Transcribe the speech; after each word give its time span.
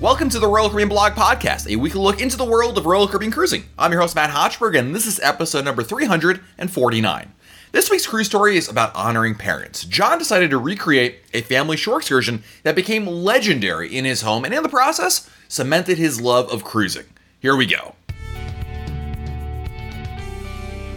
Welcome 0.00 0.30
to 0.30 0.38
the 0.38 0.48
Royal 0.48 0.70
Caribbean 0.70 0.88
Blog 0.88 1.12
Podcast, 1.12 1.70
a 1.70 1.76
weekly 1.76 2.00
look 2.00 2.22
into 2.22 2.38
the 2.38 2.44
world 2.46 2.78
of 2.78 2.86
Royal 2.86 3.06
Caribbean 3.06 3.30
cruising. 3.30 3.64
I'm 3.78 3.92
your 3.92 4.00
host, 4.00 4.14
Matt 4.14 4.30
Hochberg, 4.30 4.74
and 4.78 4.94
this 4.94 5.04
is 5.04 5.20
episode 5.20 5.66
number 5.66 5.82
349. 5.82 7.32
This 7.72 7.90
week's 7.90 8.06
cruise 8.06 8.26
story 8.26 8.56
is 8.56 8.66
about 8.66 8.96
honoring 8.96 9.34
parents. 9.34 9.84
John 9.84 10.18
decided 10.18 10.48
to 10.50 10.58
recreate 10.58 11.18
a 11.34 11.42
family 11.42 11.76
shore 11.76 11.98
excursion 11.98 12.42
that 12.62 12.74
became 12.74 13.06
legendary 13.06 13.94
in 13.94 14.06
his 14.06 14.22
home 14.22 14.46
and, 14.46 14.54
in 14.54 14.62
the 14.62 14.70
process, 14.70 15.28
cemented 15.48 15.98
his 15.98 16.18
love 16.18 16.50
of 16.50 16.64
cruising. 16.64 17.04
Here 17.38 17.54
we 17.54 17.66
go. 17.66 17.94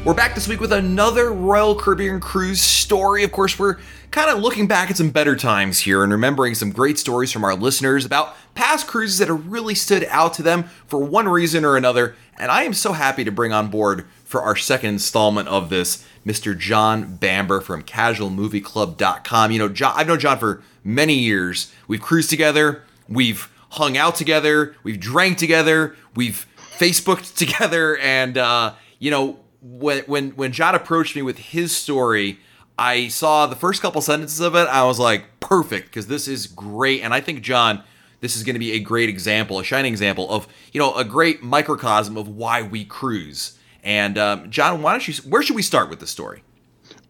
We're 0.06 0.14
back 0.14 0.36
this 0.36 0.50
week 0.50 0.60
with 0.60 0.74
another 0.74 1.32
Royal 1.32 1.76
Caribbean 1.76 2.20
cruise 2.20 2.60
story. 2.60 3.24
Of 3.24 3.32
course, 3.32 3.58
we're 3.58 3.78
kind 4.12 4.30
of 4.30 4.40
looking 4.40 4.68
back 4.68 4.92
at 4.92 4.98
some 4.98 5.12
better 5.12 5.34
times 5.34 5.80
here 5.80 6.04
and 6.04 6.12
remembering 6.12 6.56
some 6.56 6.72
great 6.72 7.00
stories 7.00 7.32
from 7.32 7.46
our 7.46 7.56
listeners 7.56 8.04
about 8.04 8.36
past 8.54 8.86
cruises 8.86 9.20
that 9.20 9.30
have 9.30 9.48
really 9.48 9.74
stood 9.74 10.06
out 10.10 10.34
to 10.34 10.44
them 10.44 10.66
for 10.88 11.00
one 11.02 11.30
reason 11.30 11.64
or 11.64 11.78
another. 11.78 12.16
And 12.38 12.52
I 12.52 12.64
am 12.64 12.74
so 12.74 12.92
happy 12.92 13.24
to 13.24 13.32
bring 13.32 13.54
on 13.54 13.70
board 13.70 14.06
for 14.26 14.42
our 14.42 14.58
second 14.58 14.90
installment 14.90 15.48
of 15.48 15.70
this 15.70 16.06
Mr. 16.26 16.58
John 16.58 17.16
Bamber 17.16 17.62
from 17.62 17.82
casualmovieclub.com. 17.82 19.52
You 19.52 19.60
know, 19.60 19.70
John, 19.70 19.94
I've 19.96 20.08
known 20.08 20.20
John 20.20 20.38
for 20.38 20.62
many 20.84 21.14
years. 21.14 21.72
We've 21.88 22.02
cruised 22.02 22.30
together, 22.30 22.84
we've 23.08 23.50
hung 23.70 23.96
out 23.96 24.18
together, 24.18 24.76
we've 24.84 25.00
drank 25.00 25.38
together, 25.38 25.96
we've 26.14 26.46
Facebooked 26.78 27.36
together, 27.38 27.96
and, 28.00 28.38
uh, 28.38 28.74
you 29.00 29.10
know, 29.10 29.40
when 29.64 30.04
when 30.04 30.32
when 30.32 30.52
John 30.52 30.76
approached 30.76 31.16
me 31.16 31.22
with 31.22 31.38
his 31.38 31.76
story, 31.76 32.40
I 32.78 33.08
saw 33.08 33.48
the 33.48 33.56
first 33.56 33.82
couple 33.82 34.02
sentences 34.02 34.40
of 34.42 34.56
it. 34.56 34.68
I 34.68 34.84
was 34.84 35.00
like, 35.00 35.40
perfect, 35.40 35.88
because 35.88 36.08
this 36.08 36.28
is 36.28 36.48
great, 36.48 37.02
and 37.02 37.14
I 37.14 37.22
think 37.22 37.42
John, 37.42 37.84
this 38.20 38.36
is 38.36 38.44
going 38.44 38.56
to 38.56 38.60
be 38.60 38.74
a 38.74 38.80
great 38.80 39.10
example, 39.10 39.60
a 39.60 39.64
shining 39.64 39.92
example 39.92 40.30
of 40.30 40.48
you 40.74 40.80
know 40.80 40.94
a 40.96 41.06
great 41.06 41.42
microcosm 41.42 42.18
of 42.18 42.28
why 42.28 42.62
we 42.62 42.84
cruise. 42.84 43.58
And 43.84 44.18
um, 44.18 44.50
John, 44.50 44.82
why 44.82 44.92
don't 44.92 45.08
you? 45.08 45.14
Where 45.30 45.42
should 45.42 45.56
we 45.56 45.62
start 45.62 45.90
with 45.90 46.00
the 46.00 46.08
story? 46.08 46.44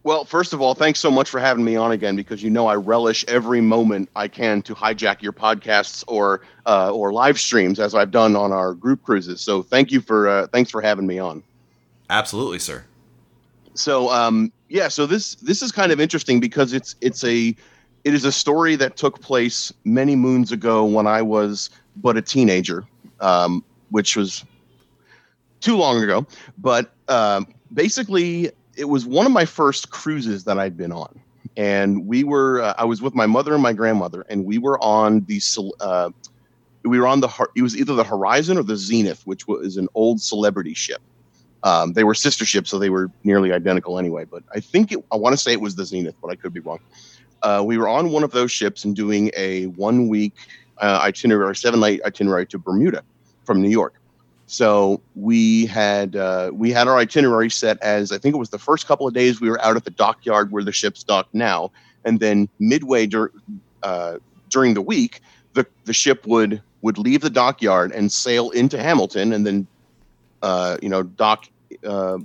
Well, 0.04 0.26
first 0.26 0.52
of 0.52 0.60
all, 0.60 0.74
thanks 0.74 1.00
so 1.00 1.10
much 1.10 1.30
for 1.30 1.40
having 1.40 1.64
me 1.64 1.76
on 1.76 1.92
again 1.92 2.14
because 2.14 2.42
you 2.42 2.50
know 2.50 2.66
I 2.66 2.74
relish 2.74 3.24
every 3.26 3.62
moment 3.62 4.10
I 4.14 4.28
can 4.28 4.60
to 4.62 4.74
hijack 4.74 5.22
your 5.22 5.32
podcasts 5.32 6.04
or 6.06 6.42
uh, 6.66 6.90
or 6.92 7.12
live 7.12 7.40
streams 7.40 7.80
as 7.80 7.94
I've 7.94 8.10
done 8.10 8.36
on 8.36 8.52
our 8.52 8.74
group 8.74 9.02
cruises. 9.02 9.40
So 9.40 9.62
thank 9.62 9.90
you 9.90 10.00
for 10.00 10.28
uh, 10.28 10.46
thanks 10.48 10.70
for 10.70 10.82
having 10.82 11.06
me 11.06 11.18
on. 11.18 11.42
Absolutely, 12.10 12.58
sir. 12.58 12.84
So, 13.74 14.10
um, 14.10 14.52
yeah, 14.68 14.88
so 14.88 15.06
this 15.06 15.34
this 15.36 15.62
is 15.62 15.72
kind 15.72 15.92
of 15.92 16.00
interesting 16.00 16.40
because 16.40 16.72
it's 16.72 16.94
it's 17.00 17.24
a 17.24 17.54
it 18.04 18.14
is 18.14 18.24
a 18.24 18.32
story 18.32 18.76
that 18.76 18.96
took 18.96 19.20
place 19.20 19.72
many 19.84 20.14
moons 20.14 20.52
ago 20.52 20.84
when 20.84 21.06
I 21.06 21.22
was 21.22 21.70
but 21.96 22.16
a 22.16 22.22
teenager, 22.22 22.84
um, 23.20 23.64
which 23.90 24.16
was 24.16 24.44
too 25.60 25.76
long 25.76 26.02
ago. 26.02 26.26
But 26.58 26.92
um, 27.08 27.52
basically, 27.72 28.50
it 28.76 28.88
was 28.88 29.06
one 29.06 29.26
of 29.26 29.32
my 29.32 29.44
first 29.44 29.90
cruises 29.90 30.44
that 30.44 30.58
I'd 30.58 30.76
been 30.76 30.92
on, 30.92 31.18
and 31.56 32.06
we 32.06 32.22
were 32.22 32.62
uh, 32.62 32.74
I 32.78 32.84
was 32.84 33.02
with 33.02 33.14
my 33.14 33.26
mother 33.26 33.54
and 33.54 33.62
my 33.62 33.72
grandmother, 33.72 34.24
and 34.28 34.44
we 34.44 34.58
were 34.58 34.78
on 34.82 35.24
the 35.24 35.40
uh, 35.80 36.10
we 36.84 37.00
were 37.00 37.08
on 37.08 37.20
the 37.20 37.48
it 37.56 37.62
was 37.62 37.76
either 37.76 37.94
the 37.94 38.04
Horizon 38.04 38.58
or 38.58 38.62
the 38.62 38.76
Zenith, 38.76 39.26
which 39.26 39.48
was 39.48 39.78
an 39.78 39.88
old 39.94 40.20
celebrity 40.20 40.74
ship 40.74 41.00
um, 41.64 41.94
they 41.94 42.04
were 42.04 42.14
sister 42.14 42.44
ships, 42.44 42.70
so 42.70 42.78
they 42.78 42.90
were 42.90 43.10
nearly 43.24 43.52
identical 43.52 43.98
anyway. 43.98 44.24
But 44.24 44.44
I 44.54 44.60
think 44.60 44.92
it, 44.92 45.04
I 45.10 45.16
want 45.16 45.32
to 45.32 45.36
say 45.38 45.52
it 45.52 45.60
was 45.60 45.74
the 45.74 45.84
Zenith, 45.84 46.14
but 46.22 46.30
I 46.30 46.36
could 46.36 46.52
be 46.52 46.60
wrong. 46.60 46.78
Uh, 47.42 47.62
we 47.66 47.78
were 47.78 47.88
on 47.88 48.10
one 48.10 48.22
of 48.22 48.30
those 48.30 48.52
ships 48.52 48.84
and 48.84 48.94
doing 48.94 49.30
a 49.36 49.66
one 49.66 50.08
week 50.08 50.34
uh, 50.78 51.00
itinerary, 51.02 51.56
seven 51.56 51.80
night 51.80 52.00
itinerary 52.04 52.46
to 52.46 52.58
Bermuda 52.58 53.02
from 53.44 53.62
New 53.62 53.70
York. 53.70 53.94
So 54.46 55.00
we 55.14 55.64
had 55.66 56.16
uh, 56.16 56.50
we 56.52 56.70
had 56.70 56.86
our 56.86 56.98
itinerary 56.98 57.50
set 57.50 57.80
as 57.82 58.12
I 58.12 58.18
think 58.18 58.34
it 58.34 58.38
was 58.38 58.50
the 58.50 58.58
first 58.58 58.86
couple 58.86 59.08
of 59.08 59.14
days 59.14 59.40
we 59.40 59.48
were 59.48 59.60
out 59.62 59.74
at 59.74 59.84
the 59.84 59.90
dockyard 59.90 60.52
where 60.52 60.62
the 60.62 60.72
ship's 60.72 61.02
docked 61.02 61.34
now, 61.34 61.72
and 62.04 62.20
then 62.20 62.48
midway 62.58 63.06
dur- 63.06 63.32
uh, 63.82 64.18
during 64.50 64.74
the 64.74 64.82
week, 64.82 65.22
the 65.54 65.66
the 65.86 65.94
ship 65.94 66.26
would 66.26 66.60
would 66.82 66.98
leave 66.98 67.22
the 67.22 67.30
dockyard 67.30 67.90
and 67.92 68.12
sail 68.12 68.50
into 68.50 68.78
Hamilton, 68.78 69.32
and 69.32 69.46
then 69.46 69.66
uh, 70.42 70.76
you 70.82 70.90
know 70.90 71.02
dock 71.02 71.48
uh, 71.84 72.18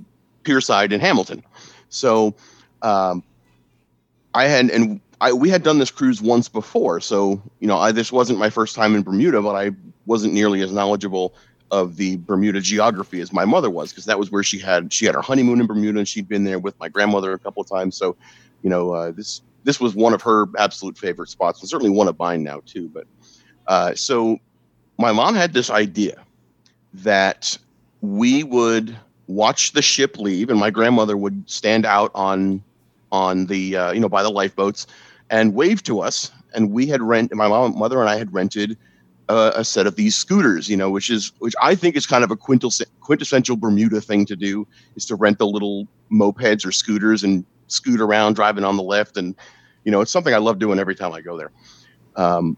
Pierside 0.43 0.91
in 0.91 0.99
Hamilton. 0.99 1.43
So 1.89 2.35
um, 2.81 3.23
I 4.33 4.45
had 4.45 4.69
and 4.69 5.01
I 5.21 5.33
we 5.33 5.49
had 5.49 5.63
done 5.63 5.79
this 5.79 5.91
cruise 5.91 6.21
once 6.21 6.49
before. 6.49 6.99
So 6.99 7.41
you 7.59 7.67
know, 7.67 7.77
I 7.77 7.91
this 7.91 8.11
wasn't 8.11 8.39
my 8.39 8.49
first 8.49 8.75
time 8.75 8.95
in 8.95 9.03
Bermuda, 9.03 9.41
but 9.41 9.55
I 9.55 9.71
wasn't 10.05 10.33
nearly 10.33 10.61
as 10.61 10.71
knowledgeable 10.71 11.35
of 11.71 11.97
the 11.97 12.17
Bermuda 12.17 12.61
geography 12.61 13.21
as 13.21 13.31
my 13.31 13.45
mother 13.45 13.69
was 13.69 13.91
because 13.91 14.05
that 14.05 14.17
was 14.17 14.31
where 14.31 14.43
she 14.43 14.57
had 14.59 14.91
she 14.91 15.05
had 15.05 15.15
her 15.15 15.21
honeymoon 15.21 15.59
in 15.59 15.67
Bermuda 15.67 15.99
and 15.99 16.07
she'd 16.07 16.27
been 16.27 16.43
there 16.43 16.59
with 16.59 16.79
my 16.79 16.89
grandmother 16.89 17.33
a 17.33 17.39
couple 17.39 17.61
of 17.61 17.69
times. 17.69 17.95
So 17.95 18.15
you 18.61 18.69
know, 18.69 18.91
uh, 18.93 19.11
this 19.11 19.41
this 19.63 19.79
was 19.79 19.95
one 19.95 20.13
of 20.13 20.21
her 20.21 20.47
absolute 20.57 20.97
favorite 20.97 21.29
spots 21.29 21.59
and 21.59 21.69
certainly 21.69 21.91
one 21.91 22.07
of 22.07 22.17
mine 22.17 22.43
now 22.43 22.61
too. 22.65 22.89
But 22.89 23.05
uh, 23.67 23.95
so 23.95 24.39
my 24.97 25.11
mom 25.11 25.35
had 25.35 25.53
this 25.53 25.69
idea 25.69 26.23
that 26.93 27.57
we 28.01 28.43
would 28.43 28.97
watch 29.29 29.71
the 29.73 29.81
ship 29.81 30.17
leave, 30.17 30.49
and 30.49 30.59
my 30.59 30.69
grandmother 30.71 31.15
would 31.15 31.49
stand 31.49 31.85
out 31.85 32.11
on 32.15 32.61
on 33.11 33.45
the 33.45 33.77
uh, 33.77 33.91
you 33.91 33.99
know 33.99 34.09
by 34.09 34.23
the 34.23 34.29
lifeboats 34.29 34.87
and 35.29 35.53
wave 35.53 35.83
to 35.83 36.01
us. 36.01 36.31
And 36.53 36.71
we 36.71 36.87
had 36.87 37.01
rent 37.01 37.33
my 37.33 37.47
mom, 37.47 37.77
mother, 37.77 38.01
and 38.01 38.09
I 38.09 38.17
had 38.17 38.33
rented 38.33 38.75
uh, 39.29 39.51
a 39.55 39.63
set 39.63 39.85
of 39.85 39.95
these 39.95 40.15
scooters, 40.15 40.67
you 40.67 40.75
know, 40.75 40.89
which 40.89 41.09
is 41.11 41.31
which 41.37 41.53
I 41.61 41.75
think 41.75 41.95
is 41.95 42.07
kind 42.07 42.23
of 42.23 42.31
a 42.31 42.35
quintessential 42.35 43.55
Bermuda 43.55 44.01
thing 44.01 44.25
to 44.25 44.35
do 44.35 44.67
is 44.95 45.05
to 45.05 45.15
rent 45.15 45.37
the 45.37 45.47
little 45.47 45.87
mopeds 46.11 46.65
or 46.65 46.71
scooters 46.71 47.23
and 47.23 47.45
scoot 47.67 48.01
around 48.01 48.33
driving 48.35 48.63
on 48.63 48.77
the 48.77 48.83
left, 48.83 49.15
and 49.15 49.35
you 49.85 49.91
know, 49.91 50.01
it's 50.01 50.11
something 50.11 50.33
I 50.33 50.37
love 50.37 50.57
doing 50.57 50.79
every 50.79 50.95
time 50.95 51.13
I 51.13 51.21
go 51.21 51.37
there. 51.37 51.51
Um, 52.15 52.57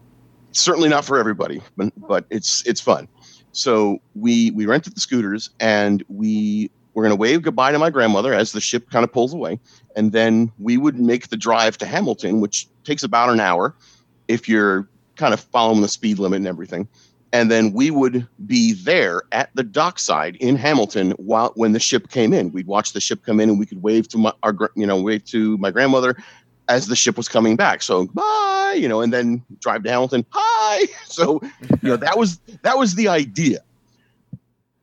certainly 0.52 0.88
not 0.88 1.04
for 1.04 1.18
everybody, 1.18 1.60
but, 1.76 1.92
but 2.08 2.24
it's 2.30 2.66
it's 2.66 2.80
fun. 2.80 3.08
So 3.52 4.00
we 4.14 4.50
we 4.52 4.66
rented 4.66 4.96
the 4.96 5.00
scooters 5.00 5.50
and 5.60 6.02
we 6.08 6.70
were 6.94 7.02
going 7.02 7.14
to 7.14 7.20
wave 7.20 7.42
goodbye 7.42 7.72
to 7.72 7.78
my 7.78 7.90
grandmother 7.90 8.34
as 8.34 8.52
the 8.52 8.60
ship 8.60 8.90
kind 8.90 9.04
of 9.04 9.12
pulls 9.12 9.32
away, 9.32 9.58
and 9.96 10.12
then 10.12 10.52
we 10.58 10.76
would 10.76 10.98
make 10.98 11.28
the 11.28 11.36
drive 11.36 11.78
to 11.78 11.86
Hamilton, 11.86 12.40
which 12.40 12.66
takes 12.84 13.02
about 13.02 13.30
an 13.30 13.40
hour 13.40 13.74
if 14.28 14.48
you're 14.48 14.88
kind 15.16 15.32
of 15.34 15.40
following 15.40 15.80
the 15.80 15.88
speed 15.88 16.18
limit 16.18 16.38
and 16.38 16.46
everything. 16.46 16.88
And 17.34 17.50
then 17.50 17.72
we 17.72 17.90
would 17.90 18.26
be 18.44 18.74
there 18.74 19.22
at 19.32 19.48
the 19.54 19.62
dockside 19.62 20.36
in 20.36 20.56
Hamilton 20.56 21.12
while 21.12 21.52
when 21.54 21.72
the 21.72 21.80
ship 21.80 22.10
came 22.10 22.34
in. 22.34 22.52
We'd 22.52 22.66
watch 22.66 22.92
the 22.92 23.00
ship 23.00 23.24
come 23.24 23.40
in, 23.40 23.48
and 23.48 23.58
we 23.58 23.64
could 23.64 23.82
wave 23.82 24.08
to 24.08 24.18
my 24.18 24.32
our 24.42 24.54
you 24.76 24.86
know 24.86 25.00
wave 25.00 25.24
to 25.26 25.56
my 25.58 25.70
grandmother 25.70 26.16
as 26.72 26.86
the 26.86 26.96
ship 26.96 27.16
was 27.16 27.28
coming 27.28 27.54
back. 27.54 27.82
So 27.82 28.06
bye, 28.06 28.74
you 28.76 28.88
know, 28.88 29.02
and 29.02 29.12
then 29.12 29.42
drive 29.60 29.82
to 29.84 29.90
Hamilton. 29.90 30.24
Hi. 30.30 30.86
So, 31.12 31.42
you 31.82 31.90
know, 31.90 31.96
that 31.96 32.16
was 32.16 32.40
that 32.62 32.78
was 32.78 32.94
the 32.94 33.06
idea. 33.06 33.58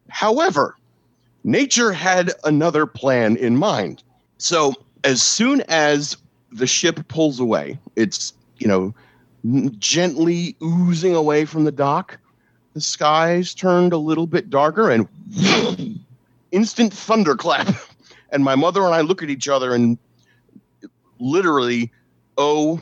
However, 0.09 0.75
nature 1.43 1.91
had 1.91 2.31
another 2.43 2.85
plan 2.85 3.35
in 3.35 3.57
mind. 3.57 4.03
So, 4.37 4.75
as 5.03 5.23
soon 5.23 5.63
as 5.67 6.15
the 6.51 6.67
ship 6.67 7.07
pulls 7.07 7.39
away, 7.39 7.79
it's, 7.95 8.33
you 8.59 8.67
know, 8.67 8.93
gently 9.79 10.55
oozing 10.61 11.15
away 11.15 11.45
from 11.45 11.63
the 11.63 11.71
dock. 11.71 12.19
The 12.75 12.81
skies 12.81 13.55
turned 13.55 13.91
a 13.91 13.97
little 13.97 14.27
bit 14.27 14.51
darker 14.51 14.91
and 14.91 15.07
instant 16.51 16.93
thunderclap. 16.93 17.73
And 18.31 18.43
my 18.43 18.53
mother 18.53 18.83
and 18.83 18.93
I 18.93 19.01
look 19.01 19.23
at 19.23 19.31
each 19.31 19.47
other 19.47 19.73
and 19.73 19.97
literally 21.19 21.91
O 22.37 22.79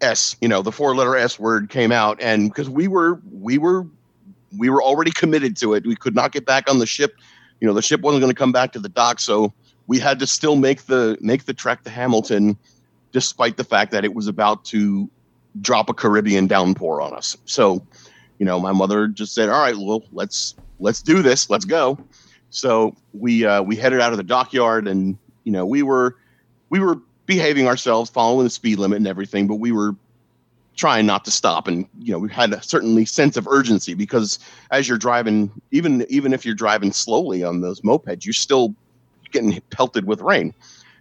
S, 0.00 0.36
you 0.40 0.48
know, 0.48 0.62
the 0.62 0.72
four 0.72 0.94
letter 0.94 1.16
S 1.16 1.38
word 1.38 1.70
came 1.70 1.90
out. 1.90 2.20
And 2.20 2.50
because 2.50 2.70
we 2.70 2.86
were, 2.88 3.20
we 3.32 3.58
were, 3.58 3.86
we 4.56 4.70
were 4.70 4.82
already 4.82 5.10
committed 5.10 5.56
to 5.58 5.74
it. 5.74 5.86
We 5.86 5.96
could 5.96 6.14
not 6.14 6.32
get 6.32 6.46
back 6.46 6.70
on 6.70 6.78
the 6.78 6.86
ship. 6.86 7.16
You 7.60 7.66
know, 7.66 7.74
the 7.74 7.82
ship 7.82 8.00
wasn't 8.00 8.20
going 8.20 8.32
to 8.32 8.38
come 8.38 8.52
back 8.52 8.72
to 8.72 8.78
the 8.78 8.88
dock. 8.88 9.20
So 9.20 9.52
we 9.88 9.98
had 9.98 10.18
to 10.20 10.26
still 10.26 10.56
make 10.56 10.86
the, 10.86 11.18
make 11.20 11.44
the 11.44 11.54
trek 11.54 11.82
to 11.84 11.90
Hamilton, 11.90 12.56
despite 13.12 13.56
the 13.56 13.64
fact 13.64 13.90
that 13.90 14.04
it 14.04 14.14
was 14.14 14.28
about 14.28 14.64
to 14.66 15.10
drop 15.60 15.90
a 15.90 15.94
Caribbean 15.94 16.46
downpour 16.46 17.00
on 17.00 17.12
us. 17.14 17.36
So, 17.46 17.84
you 18.38 18.46
know, 18.46 18.60
my 18.60 18.72
mother 18.72 19.08
just 19.08 19.34
said, 19.34 19.48
all 19.48 19.60
right, 19.60 19.76
well, 19.76 20.04
let's, 20.12 20.54
let's 20.78 21.02
do 21.02 21.22
this. 21.22 21.50
Let's 21.50 21.64
go. 21.64 21.98
So 22.50 22.94
we, 23.12 23.44
uh, 23.44 23.62
we 23.62 23.74
headed 23.74 24.00
out 24.00 24.12
of 24.12 24.18
the 24.18 24.22
dockyard 24.24 24.86
and, 24.86 25.18
you 25.44 25.52
know, 25.52 25.66
we 25.66 25.82
were, 25.82 26.16
we 26.70 26.78
were 26.78 27.00
behaving 27.28 27.68
ourselves, 27.68 28.10
following 28.10 28.42
the 28.42 28.50
speed 28.50 28.80
limit 28.80 28.96
and 28.96 29.06
everything, 29.06 29.46
but 29.46 29.56
we 29.56 29.70
were 29.70 29.94
trying 30.74 31.06
not 31.06 31.24
to 31.24 31.30
stop 31.30 31.66
and 31.66 31.88
you 31.98 32.12
know 32.12 32.20
we 32.20 32.28
had 32.30 32.52
a 32.52 32.62
certainly 32.62 33.04
sense 33.04 33.36
of 33.36 33.48
urgency 33.48 33.94
because 33.94 34.38
as 34.70 34.88
you're 34.88 34.96
driving 34.96 35.50
even 35.72 36.06
even 36.08 36.32
if 36.32 36.44
you're 36.44 36.54
driving 36.54 36.92
slowly 36.92 37.42
on 37.42 37.60
those 37.60 37.80
mopeds 37.80 38.24
you're 38.24 38.32
still 38.32 38.72
getting 39.32 39.60
pelted 39.70 40.04
with 40.04 40.20
rain 40.20 40.54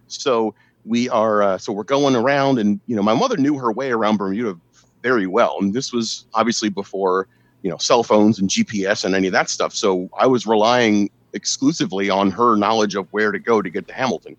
so 0.07 0.51
we 0.83 1.07
are 1.09 1.43
uh, 1.43 1.59
so 1.59 1.71
we're 1.71 1.83
going 1.83 2.15
around 2.15 2.57
and 2.57 2.79
you 2.87 2.95
know 2.95 3.03
my 3.03 3.13
mother 3.13 3.37
knew 3.37 3.55
her 3.55 3.71
way 3.71 3.91
around 3.91 4.17
bermuda 4.17 4.57
very 5.03 5.27
well 5.27 5.57
and 5.61 5.75
this 5.75 5.93
was 5.93 6.25
obviously 6.33 6.69
before 6.69 7.27
you 7.67 7.69
know 7.69 7.77
cell 7.77 8.03
phones 8.03 8.39
and 8.39 8.49
GPS 8.49 9.03
and 9.03 9.15
any 9.15 9.27
of 9.27 9.33
that 9.33 9.49
stuff. 9.49 9.73
So 9.73 10.09
I 10.17 10.27
was 10.27 10.47
relying 10.47 11.09
exclusively 11.33 12.09
on 12.09 12.31
her 12.31 12.55
knowledge 12.55 12.95
of 12.95 13.07
where 13.11 13.31
to 13.31 13.39
go 13.39 13.61
to 13.61 13.69
get 13.69 13.87
to 13.87 13.93
Hamilton. 13.93 14.37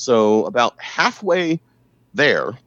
So 0.00 0.46
about 0.46 0.80
halfway 0.80 1.60
there, 2.14 2.58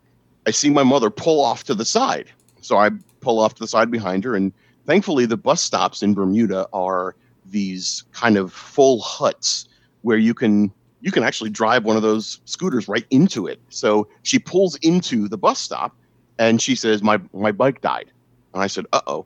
I 0.45 0.51
see 0.51 0.69
my 0.69 0.83
mother 0.83 1.09
pull 1.09 1.44
off 1.44 1.63
to 1.63 1.74
the 1.74 1.83
side. 1.83 2.27
So 2.62 2.77
I 2.77 2.91
pull 3.21 3.39
off 3.39 3.56
to 3.56 3.59
the 3.59 3.68
side 3.68 3.89
behind 3.89 4.24
her, 4.24 4.35
and 4.35 4.53
thankfully 4.85 5.25
the 5.25 5.35
bus 5.35 5.59
stops 5.59 6.03
in 6.03 6.13
Bermuda 6.13 6.68
are 6.74 7.15
these 7.47 8.03
kind 8.12 8.38
of 8.38 8.53
full 8.53 9.00
huts 9.00 9.68
where 10.03 10.19
you 10.19 10.35
can 10.35 10.71
you 11.01 11.12
can 11.12 11.24
actually 11.24 11.50
drive 11.50 11.85
one 11.85 11.95
of 11.95 12.03
those 12.03 12.39
scooters 12.45 12.88
right 12.88 13.06
into 13.09 13.47
it. 13.47 13.59
So 13.69 14.07
she 14.21 14.38
pulls 14.38 14.75
into 14.83 15.27
the 15.27 15.38
bus 15.38 15.59
stop 15.59 15.95
and 16.38 16.62
she 16.62 16.75
says, 16.75 17.01
My 17.01 17.19
my 17.33 17.51
bike 17.51 17.81
died. 17.81 18.12
And 18.53 18.62
I 18.62 18.68
said, 18.68 18.86
Uh 18.94 19.01
oh. 19.07 19.25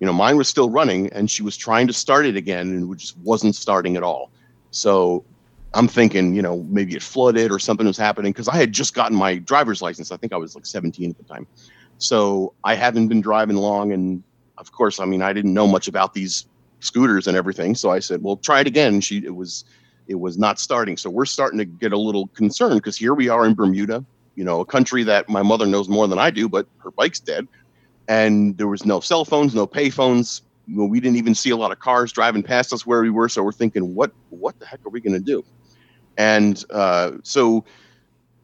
You 0.00 0.06
know, 0.06 0.14
mine 0.14 0.38
was 0.38 0.48
still 0.48 0.70
running 0.70 1.12
and 1.12 1.30
she 1.30 1.42
was 1.42 1.58
trying 1.58 1.86
to 1.86 1.92
start 1.92 2.24
it 2.24 2.34
again 2.34 2.70
and 2.70 2.90
it 2.90 2.96
just 2.96 3.18
wasn't 3.18 3.56
starting 3.56 3.98
at 3.98 4.02
all. 4.02 4.30
So 4.70 5.22
I'm 5.74 5.88
thinking, 5.88 6.34
you 6.34 6.42
know, 6.42 6.62
maybe 6.64 6.94
it 6.94 7.02
flooded 7.02 7.50
or 7.50 7.58
something 7.58 7.86
was 7.86 7.96
happening 7.96 8.32
because 8.32 8.48
I 8.48 8.56
had 8.56 8.72
just 8.72 8.94
gotten 8.94 9.16
my 9.16 9.36
driver's 9.36 9.80
license. 9.80 10.12
I 10.12 10.16
think 10.16 10.32
I 10.32 10.36
was 10.36 10.54
like 10.54 10.66
17 10.66 11.10
at 11.10 11.16
the 11.16 11.24
time. 11.24 11.46
So 11.98 12.52
I 12.64 12.74
hadn't 12.74 13.08
been 13.08 13.20
driving 13.20 13.56
long. 13.56 13.92
And 13.92 14.22
of 14.58 14.72
course, 14.72 15.00
I 15.00 15.06
mean, 15.06 15.22
I 15.22 15.32
didn't 15.32 15.54
know 15.54 15.66
much 15.66 15.88
about 15.88 16.12
these 16.12 16.46
scooters 16.80 17.26
and 17.26 17.36
everything. 17.36 17.74
So 17.74 17.90
I 17.90 18.00
said, 18.00 18.22
well, 18.22 18.36
try 18.36 18.60
it 18.60 18.66
again. 18.66 19.00
She, 19.00 19.18
it 19.24 19.34
was, 19.34 19.64
it 20.08 20.16
was 20.16 20.36
not 20.36 20.58
starting. 20.60 20.96
So 20.96 21.08
we're 21.08 21.24
starting 21.24 21.58
to 21.58 21.64
get 21.64 21.92
a 21.92 21.98
little 21.98 22.26
concerned 22.28 22.74
because 22.74 22.96
here 22.96 23.14
we 23.14 23.28
are 23.28 23.46
in 23.46 23.54
Bermuda, 23.54 24.04
you 24.34 24.44
know, 24.44 24.60
a 24.60 24.66
country 24.66 25.04
that 25.04 25.28
my 25.28 25.42
mother 25.42 25.64
knows 25.64 25.88
more 25.88 26.06
than 26.06 26.18
I 26.18 26.30
do, 26.30 26.48
but 26.48 26.66
her 26.78 26.90
bike's 26.90 27.20
dead. 27.20 27.48
And 28.08 28.58
there 28.58 28.68
was 28.68 28.84
no 28.84 29.00
cell 29.00 29.24
phones, 29.24 29.54
no 29.54 29.66
pay 29.66 29.88
phones. 29.88 30.42
We 30.68 31.00
didn't 31.00 31.16
even 31.16 31.34
see 31.34 31.50
a 31.50 31.56
lot 31.56 31.72
of 31.72 31.78
cars 31.78 32.12
driving 32.12 32.42
past 32.42 32.72
us 32.72 32.84
where 32.84 33.00
we 33.00 33.10
were. 33.10 33.28
So 33.28 33.42
we're 33.42 33.52
thinking, 33.52 33.94
what 33.94 34.12
what 34.30 34.58
the 34.58 34.66
heck 34.66 34.84
are 34.84 34.90
we 34.90 35.00
going 35.00 35.14
to 35.14 35.20
do? 35.20 35.44
And 36.16 36.64
uh, 36.70 37.12
so 37.22 37.64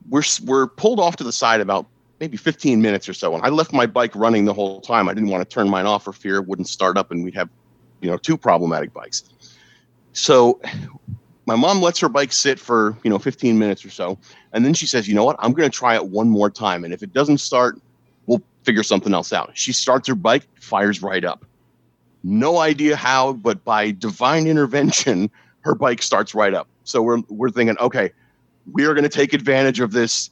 we're 0.08 0.22
we're 0.44 0.66
pulled 0.66 1.00
off 1.00 1.16
to 1.16 1.24
the 1.24 1.32
side 1.32 1.60
about 1.60 1.86
maybe 2.20 2.36
15 2.36 2.82
minutes 2.82 3.08
or 3.08 3.12
so. 3.12 3.34
And 3.34 3.44
I 3.44 3.48
left 3.48 3.72
my 3.72 3.86
bike 3.86 4.14
running 4.14 4.44
the 4.44 4.54
whole 4.54 4.80
time. 4.80 5.08
I 5.08 5.14
didn't 5.14 5.28
want 5.28 5.48
to 5.48 5.54
turn 5.54 5.68
mine 5.68 5.86
off 5.86 6.04
for 6.04 6.12
fear 6.12 6.36
it 6.36 6.46
wouldn't 6.46 6.68
start 6.68 6.96
up 6.96 7.10
and 7.10 7.22
we'd 7.22 7.34
have, 7.34 7.48
you 8.00 8.10
know, 8.10 8.16
two 8.16 8.36
problematic 8.36 8.92
bikes. 8.92 9.24
So 10.12 10.60
my 11.48 11.56
mom 11.56 11.80
lets 11.80 11.98
her 11.98 12.10
bike 12.10 12.30
sit 12.30 12.60
for 12.60 12.96
you 13.02 13.10
know 13.10 13.18
15 13.18 13.58
minutes 13.58 13.84
or 13.84 13.88
so 13.88 14.18
and 14.52 14.64
then 14.64 14.74
she 14.74 14.86
says 14.86 15.08
you 15.08 15.14
know 15.14 15.24
what 15.24 15.34
i'm 15.38 15.52
going 15.52 15.68
to 15.68 15.76
try 15.76 15.94
it 15.94 16.08
one 16.08 16.28
more 16.28 16.50
time 16.50 16.84
and 16.84 16.92
if 16.92 17.02
it 17.02 17.12
doesn't 17.14 17.38
start 17.38 17.80
we'll 18.26 18.42
figure 18.62 18.82
something 18.82 19.14
else 19.14 19.32
out 19.32 19.50
she 19.54 19.72
starts 19.72 20.06
her 20.06 20.14
bike 20.14 20.46
fires 20.60 21.02
right 21.02 21.24
up 21.24 21.46
no 22.22 22.58
idea 22.58 22.94
how 22.94 23.32
but 23.32 23.64
by 23.64 23.90
divine 23.92 24.46
intervention 24.46 25.30
her 25.62 25.74
bike 25.74 26.02
starts 26.02 26.34
right 26.34 26.52
up 26.52 26.68
so 26.88 27.02
we're 27.02 27.20
we're 27.28 27.50
thinking 27.50 27.76
okay 27.78 28.10
we 28.72 28.84
are 28.84 28.94
going 28.94 29.04
to 29.04 29.08
take 29.08 29.32
advantage 29.32 29.80
of 29.80 29.92
this 29.92 30.30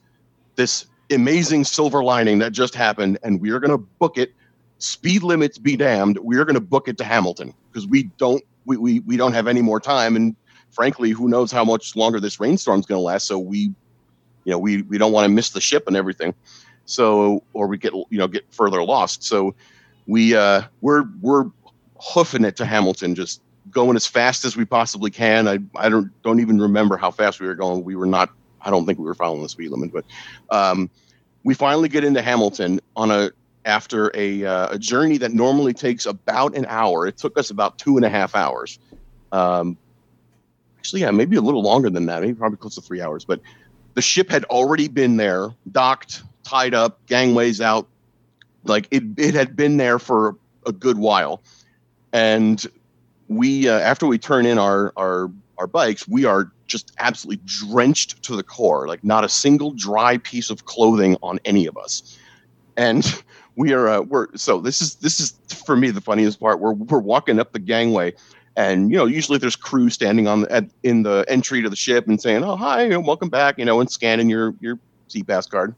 this 0.56 0.86
amazing 1.10 1.64
silver 1.64 2.02
lining 2.02 2.38
that 2.38 2.52
just 2.52 2.74
happened 2.74 3.18
and 3.22 3.40
we 3.40 3.50
are 3.50 3.60
going 3.60 3.70
to 3.70 3.78
book 3.78 4.18
it 4.18 4.32
speed 4.78 5.22
limits 5.22 5.58
be 5.58 5.76
damned 5.76 6.18
we 6.18 6.36
are 6.36 6.44
going 6.44 6.54
to 6.54 6.60
book 6.60 6.88
it 6.88 6.98
to 6.98 7.04
hamilton 7.04 7.54
because 7.70 7.86
we 7.86 8.04
don't 8.18 8.42
we, 8.64 8.76
we, 8.76 9.00
we 9.00 9.16
don't 9.16 9.32
have 9.32 9.46
any 9.46 9.62
more 9.62 9.78
time 9.78 10.16
and 10.16 10.34
frankly, 10.76 11.10
who 11.10 11.26
knows 11.26 11.50
how 11.50 11.64
much 11.64 11.96
longer 11.96 12.20
this 12.20 12.38
rainstorm 12.38 12.78
is 12.78 12.86
going 12.86 12.98
to 12.98 13.02
last? 13.02 13.26
So 13.26 13.38
we, 13.38 13.72
you 14.44 14.52
know, 14.52 14.58
we 14.58 14.82
we 14.82 14.98
don't 14.98 15.10
want 15.10 15.24
to 15.24 15.30
miss 15.30 15.50
the 15.50 15.60
ship 15.60 15.84
and 15.86 15.96
everything. 15.96 16.34
So 16.84 17.42
or 17.54 17.66
we 17.66 17.78
get 17.78 17.94
you 17.94 18.18
know 18.18 18.28
get 18.28 18.44
further 18.52 18.84
lost. 18.84 19.24
So 19.24 19.54
we 20.06 20.36
uh, 20.36 20.62
we're 20.82 21.04
we're 21.20 21.46
hoofing 21.98 22.44
it 22.44 22.56
to 22.56 22.66
Hamilton, 22.66 23.14
just 23.14 23.40
going 23.70 23.96
as 23.96 24.06
fast 24.06 24.44
as 24.44 24.56
we 24.56 24.64
possibly 24.64 25.10
can. 25.10 25.48
I 25.48 25.58
I 25.76 25.88
don't 25.88 26.10
don't 26.22 26.40
even 26.40 26.60
remember 26.60 26.96
how 26.96 27.10
fast 27.10 27.40
we 27.40 27.46
were 27.46 27.54
going. 27.54 27.84
We 27.84 27.96
were 27.96 28.06
not. 28.06 28.30
I 28.60 28.70
don't 28.70 28.86
think 28.86 28.98
we 28.98 29.04
were 29.04 29.14
following 29.14 29.42
the 29.42 29.48
speed 29.48 29.70
limit, 29.70 29.92
but 29.92 30.04
um, 30.50 30.90
we 31.44 31.54
finally 31.54 31.88
get 31.88 32.04
into 32.04 32.22
Hamilton 32.22 32.80
on 32.96 33.10
a 33.10 33.30
after 33.66 34.12
a, 34.14 34.44
uh, 34.44 34.68
a 34.70 34.78
journey 34.78 35.18
that 35.18 35.32
normally 35.32 35.74
takes 35.74 36.06
about 36.06 36.56
an 36.56 36.64
hour. 36.68 37.06
It 37.06 37.18
took 37.18 37.36
us 37.36 37.50
about 37.50 37.78
two 37.78 37.96
and 37.96 38.06
a 38.06 38.08
half 38.08 38.34
hours. 38.34 38.78
Um, 39.32 39.76
actually, 40.78 41.02
yeah, 41.02 41.10
maybe 41.10 41.36
a 41.36 41.40
little 41.40 41.62
longer 41.62 41.90
than 41.90 42.06
that, 42.06 42.22
maybe 42.22 42.34
probably 42.34 42.58
close 42.58 42.76
to 42.76 42.80
three 42.80 43.00
hours. 43.00 43.24
But 43.24 43.40
the 43.94 44.02
ship 44.02 44.30
had 44.30 44.44
already 44.44 44.86
been 44.86 45.16
there, 45.16 45.50
docked, 45.70 46.22
tied 46.44 46.74
up, 46.74 47.04
gangways 47.06 47.60
out. 47.60 47.88
Like 48.62 48.86
it, 48.92 49.02
it 49.16 49.34
had 49.34 49.56
been 49.56 49.76
there 49.76 49.98
for 49.98 50.36
a 50.64 50.72
good 50.72 50.96
while. 50.96 51.42
And 52.12 52.64
we, 53.28 53.68
uh, 53.68 53.78
after 53.78 54.06
we 54.06 54.18
turn 54.18 54.46
in 54.46 54.58
our, 54.58 54.92
our, 54.96 55.30
our 55.58 55.66
bikes, 55.66 56.06
we 56.06 56.24
are 56.24 56.50
just 56.66 56.92
absolutely 56.98 57.42
drenched 57.44 58.22
to 58.24 58.36
the 58.36 58.42
core, 58.42 58.88
like 58.88 59.02
not 59.04 59.24
a 59.24 59.28
single 59.28 59.72
dry 59.72 60.18
piece 60.18 60.50
of 60.50 60.64
clothing 60.64 61.16
on 61.22 61.38
any 61.44 61.66
of 61.66 61.76
us. 61.76 62.18
And 62.76 63.22
we 63.56 63.72
are, 63.72 63.88
uh, 63.88 64.00
we're, 64.02 64.28
so 64.36 64.60
this 64.60 64.80
is, 64.80 64.96
this 64.96 65.20
is 65.20 65.34
for 65.64 65.76
me 65.76 65.90
the 65.90 66.00
funniest 66.00 66.40
part. 66.40 66.60
We're, 66.60 66.72
we're 66.72 66.98
walking 66.98 67.38
up 67.38 67.52
the 67.52 67.58
gangway 67.58 68.14
and 68.56 68.90
you 68.90 68.96
know 68.96 69.04
usually 69.04 69.38
there's 69.38 69.54
crew 69.54 69.90
standing 69.90 70.26
on 70.26 70.40
the, 70.40 70.52
at, 70.52 70.64
in 70.82 71.02
the 71.02 71.24
entry 71.28 71.62
to 71.62 71.68
the 71.68 71.76
ship 71.76 72.08
and 72.08 72.20
saying 72.20 72.42
oh 72.42 72.56
hi 72.56 72.84
you 72.84 72.88
know, 72.88 73.00
welcome 73.00 73.28
back 73.28 73.58
you 73.58 73.64
know 73.64 73.80
and 73.80 73.90
scanning 73.90 74.28
your 74.28 74.54
your 74.60 74.78
SeaPass 75.08 75.48
card 75.48 75.74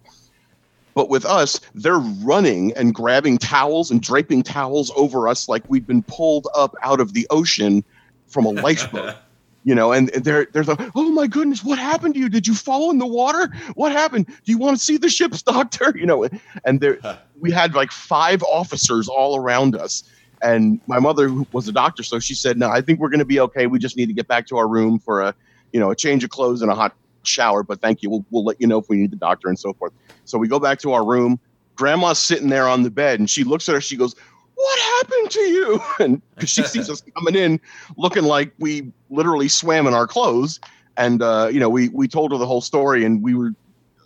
but 0.99 1.09
with 1.09 1.25
us 1.25 1.61
they're 1.77 2.01
running 2.01 2.73
and 2.73 2.93
grabbing 2.93 3.39
towels 3.39 3.89
and 3.89 4.03
draping 4.03 4.43
towels 4.43 4.91
over 4.97 5.29
us 5.29 5.49
like 5.49 5.63
we'd 5.69 5.87
been 5.87 6.03
pulled 6.03 6.49
up 6.57 6.75
out 6.83 6.99
of 6.99 7.13
the 7.13 7.25
ocean 7.31 7.85
from 8.27 8.45
a 8.45 8.51
lifeboat 8.51 9.15
you 9.63 9.77
know 9.77 9.93
and 9.93 10.09
they're 10.09 10.49
they're 10.53 10.65
like 10.65 10.91
oh 10.97 11.09
my 11.13 11.29
goodness 11.29 11.63
what 11.63 11.79
happened 11.79 12.15
to 12.15 12.21
you? 12.21 12.29
Did 12.29 12.49
you 12.49 12.55
fall 12.55 12.91
in 12.91 12.99
the 12.99 13.07
water? 13.07 13.49
What 13.75 13.93
happened? 13.93 14.27
Do 14.27 14.51
you 14.51 14.59
want 14.59 14.77
to 14.77 14.85
see 14.85 14.97
the 14.97 15.09
ship's 15.09 15.41
doctor? 15.55 15.97
You 15.97 16.05
know 16.05 16.29
and 16.65 16.81
there 16.81 16.99
we 17.39 17.53
had 17.53 17.75
like 17.75 17.93
five 17.93 18.43
officers 18.43 19.09
all 19.09 19.37
around 19.37 19.77
us 19.77 20.03
and 20.43 20.81
my 20.89 20.99
mother 20.99 21.31
was 21.53 21.69
a 21.69 21.73
doctor, 21.73 22.05
so 22.05 22.21
she 22.21 22.35
said, 22.35 22.59
"No, 22.59 22.69
I 22.69 22.81
think 22.81 23.01
we're 23.01 23.09
going 23.09 23.19
to 23.19 23.25
be 23.25 23.41
okay. 23.41 23.67
We 23.67 23.81
just 23.81 23.97
need 23.97 24.07
to 24.07 24.13
get 24.13 24.29
back 24.29 24.47
to 24.49 24.57
our 24.57 24.69
room 24.69 25.01
for 25.01 25.21
a, 25.21 25.35
you 25.73 25.81
know, 25.81 25.91
a 25.91 25.97
change 25.97 26.23
of 26.23 26.31
clothes 26.31 26.63
and 26.63 26.71
a 26.71 26.77
hot 26.77 26.95
shower. 27.23 27.63
But 27.63 27.81
thank 27.81 28.03
you. 28.03 28.11
We'll, 28.11 28.25
we'll 28.31 28.45
let 28.45 28.61
you 28.61 28.67
know 28.67 28.79
if 28.79 28.89
we 28.89 28.97
need 28.97 29.11
the 29.11 29.17
doctor 29.17 29.49
and 29.49 29.59
so 29.59 29.73
forth." 29.73 29.93
So 30.25 30.39
we 30.39 30.49
go 30.49 30.59
back 30.59 30.79
to 30.81 30.93
our 30.93 31.05
room. 31.05 31.39
Grandma's 31.77 32.19
sitting 32.19 32.49
there 32.49 32.69
on 32.69 32.83
the 32.83 32.91
bed, 32.91 33.21
and 33.21 33.31
she 33.31 33.45
looks 33.45 33.69
at 33.69 33.75
her. 33.75 33.81
She 33.81 33.97
goes, 33.97 34.15
"What 34.55 34.81
happened 34.81 35.31
to 35.31 35.41
you?" 35.41 35.81
And 36.01 36.23
because 36.35 36.51
she 36.51 36.63
sees 36.65 36.91
us 36.91 37.03
coming 37.17 37.35
in, 37.35 37.61
looking 37.97 38.25
like 38.25 38.53
we 38.59 38.93
literally 39.11 39.49
swam 39.49 39.87
in 39.87 39.95
our 39.95 40.07
clothes, 40.07 40.61
and 40.97 41.23
uh, 41.23 41.49
you 41.53 41.61
know, 41.61 41.69
we 41.69 41.89
we 41.89 42.09
told 42.09 42.33
her 42.33 42.39
the 42.39 42.47
whole 42.47 42.61
story, 42.61 43.05
and 43.05 43.23
we 43.23 43.35
were 43.35 43.53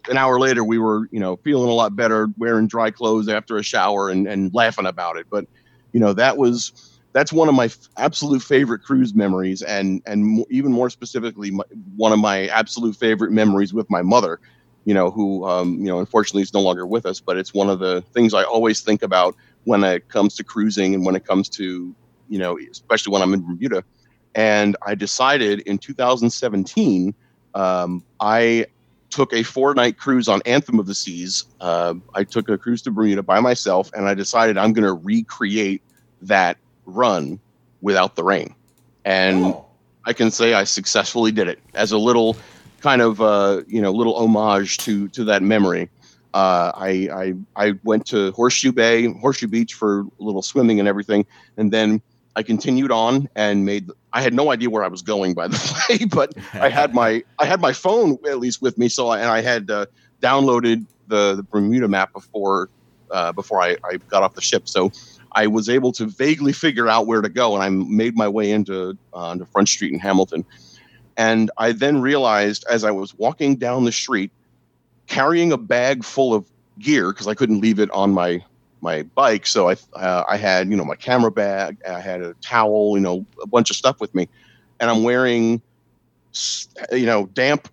an 0.08 0.16
hour 0.16 0.40
later, 0.40 0.64
we 0.64 0.78
were, 0.78 1.06
you 1.12 1.20
know, 1.20 1.36
feeling 1.36 1.68
a 1.68 1.72
lot 1.72 1.94
better, 1.94 2.28
wearing 2.36 2.66
dry 2.66 2.90
clothes 2.90 3.28
after 3.28 3.56
a 3.56 3.62
shower 3.62 4.10
and, 4.10 4.26
and 4.26 4.52
laughing 4.52 4.86
about 4.86 5.16
it. 5.16 5.26
But 5.30 5.46
you 5.92 6.00
know 6.00 6.12
that 6.14 6.36
was 6.38 6.91
that's 7.12 7.32
one 7.32 7.48
of 7.48 7.54
my 7.54 7.66
f- 7.66 7.88
absolute 7.96 8.42
favorite 8.42 8.80
cruise 8.82 9.14
memories 9.14 9.62
and 9.62 10.02
and 10.06 10.44
even 10.50 10.72
more 10.72 10.90
specifically 10.90 11.50
my, 11.50 11.64
one 11.96 12.12
of 12.12 12.18
my 12.18 12.46
absolute 12.48 12.96
favorite 12.96 13.32
memories 13.32 13.72
with 13.72 13.88
my 13.90 14.02
mother 14.02 14.40
you 14.84 14.94
know 14.94 15.10
who 15.10 15.46
um, 15.46 15.78
you 15.78 15.86
know 15.86 15.98
unfortunately 16.00 16.42
is 16.42 16.52
no 16.54 16.60
longer 16.60 16.86
with 16.86 17.06
us 17.06 17.20
but 17.20 17.36
it's 17.36 17.54
one 17.54 17.70
of 17.70 17.78
the 17.78 18.02
things 18.12 18.34
i 18.34 18.42
always 18.42 18.80
think 18.80 19.02
about 19.02 19.36
when 19.64 19.84
it 19.84 20.08
comes 20.08 20.34
to 20.34 20.44
cruising 20.44 20.94
and 20.94 21.04
when 21.04 21.14
it 21.14 21.24
comes 21.24 21.48
to 21.48 21.94
you 22.28 22.38
know 22.38 22.58
especially 22.70 23.12
when 23.12 23.22
i'm 23.22 23.34
in 23.34 23.44
bermuda 23.44 23.82
and 24.34 24.76
i 24.86 24.94
decided 24.94 25.60
in 25.60 25.78
2017 25.78 27.14
um, 27.54 28.02
i 28.20 28.66
took 29.10 29.32
a 29.34 29.42
four 29.42 29.74
night 29.74 29.98
cruise 29.98 30.26
on 30.26 30.40
Anthem 30.46 30.78
of 30.78 30.86
the 30.86 30.94
Seas. 30.94 31.44
Uh, 31.60 31.94
I 32.14 32.24
took 32.24 32.48
a 32.48 32.56
cruise 32.56 32.80
to 32.82 32.90
Bermuda 32.90 33.22
by 33.22 33.40
myself, 33.40 33.90
and 33.92 34.08
I 34.08 34.14
decided 34.14 34.56
I'm 34.56 34.72
going 34.72 34.86
to 34.86 34.94
recreate 34.94 35.82
that 36.22 36.56
run 36.86 37.38
without 37.80 38.16
the 38.16 38.24
rain. 38.24 38.54
And 39.04 39.44
oh. 39.44 39.66
I 40.04 40.12
can 40.12 40.30
say 40.30 40.54
I 40.54 40.64
successfully 40.64 41.32
did 41.32 41.48
it 41.48 41.58
as 41.74 41.92
a 41.92 41.98
little 41.98 42.36
kind 42.80 43.00
of 43.00 43.20
uh, 43.20 43.62
you 43.66 43.80
know 43.80 43.92
little 43.92 44.16
homage 44.16 44.78
to 44.78 45.08
to 45.08 45.24
that 45.24 45.42
memory. 45.42 45.88
Uh, 46.34 46.72
I, 46.74 47.08
I 47.12 47.34
I 47.68 47.74
went 47.84 48.06
to 48.06 48.32
Horseshoe 48.32 48.72
Bay, 48.72 49.06
Horseshoe 49.06 49.48
Beach 49.48 49.74
for 49.74 50.00
a 50.00 50.22
little 50.22 50.42
swimming 50.42 50.78
and 50.78 50.88
everything, 50.88 51.26
and 51.56 51.72
then 51.72 52.02
I 52.36 52.42
continued 52.42 52.90
on 52.90 53.28
and 53.34 53.64
made. 53.64 53.90
I 54.12 54.22
had 54.22 54.34
no 54.34 54.50
idea 54.50 54.70
where 54.70 54.84
I 54.84 54.88
was 54.88 55.02
going, 55.02 55.34
by 55.34 55.48
the 55.48 55.84
way, 55.90 56.04
but 56.06 56.34
I 56.54 56.68
had 56.68 56.94
my 56.94 57.22
I 57.38 57.46
had 57.46 57.60
my 57.60 57.72
phone 57.72 58.18
at 58.26 58.38
least 58.38 58.62
with 58.62 58.78
me, 58.78 58.88
so 58.88 59.08
I, 59.08 59.20
and 59.20 59.28
I 59.28 59.40
had 59.40 59.70
uh, 59.70 59.86
downloaded 60.20 60.86
the, 61.08 61.34
the 61.36 61.42
Bermuda 61.42 61.88
map 61.88 62.12
before 62.12 62.70
uh, 63.10 63.32
before 63.32 63.60
I, 63.60 63.76
I 63.84 63.98
got 64.08 64.22
off 64.22 64.34
the 64.34 64.40
ship, 64.40 64.68
so 64.68 64.90
I 65.34 65.46
was 65.46 65.68
able 65.68 65.92
to 65.92 66.06
vaguely 66.06 66.52
figure 66.52 66.88
out 66.88 67.06
where 67.06 67.20
to 67.20 67.28
go, 67.28 67.54
and 67.54 67.62
I 67.62 67.68
made 67.68 68.16
my 68.16 68.28
way 68.28 68.50
into 68.50 68.96
uh, 69.14 69.30
into 69.32 69.46
Front 69.46 69.68
Street 69.68 69.92
in 69.92 69.98
Hamilton. 69.98 70.44
And 71.16 71.50
I 71.58 71.72
then 71.72 72.00
realized 72.00 72.64
as 72.70 72.84
I 72.84 72.90
was 72.90 73.14
walking 73.14 73.56
down 73.56 73.84
the 73.84 73.92
street, 73.92 74.30
carrying 75.06 75.52
a 75.52 75.58
bag 75.58 76.04
full 76.04 76.32
of 76.34 76.46
gear 76.78 77.12
because 77.12 77.28
I 77.28 77.34
couldn't 77.34 77.60
leave 77.60 77.78
it 77.78 77.90
on 77.90 78.12
my 78.12 78.42
my 78.80 79.02
bike. 79.02 79.46
So 79.46 79.70
I 79.70 79.76
uh, 79.94 80.24
I 80.28 80.36
had 80.36 80.68
you 80.70 80.76
know 80.76 80.84
my 80.84 80.96
camera 80.96 81.30
bag, 81.30 81.78
I 81.88 82.00
had 82.00 82.20
a 82.22 82.34
towel, 82.42 82.96
you 82.96 83.02
know, 83.02 83.24
a 83.42 83.46
bunch 83.46 83.70
of 83.70 83.76
stuff 83.76 84.00
with 84.00 84.14
me, 84.14 84.28
and 84.80 84.90
I'm 84.90 85.02
wearing 85.02 85.62
you 86.90 87.06
know 87.06 87.26
damp 87.26 87.68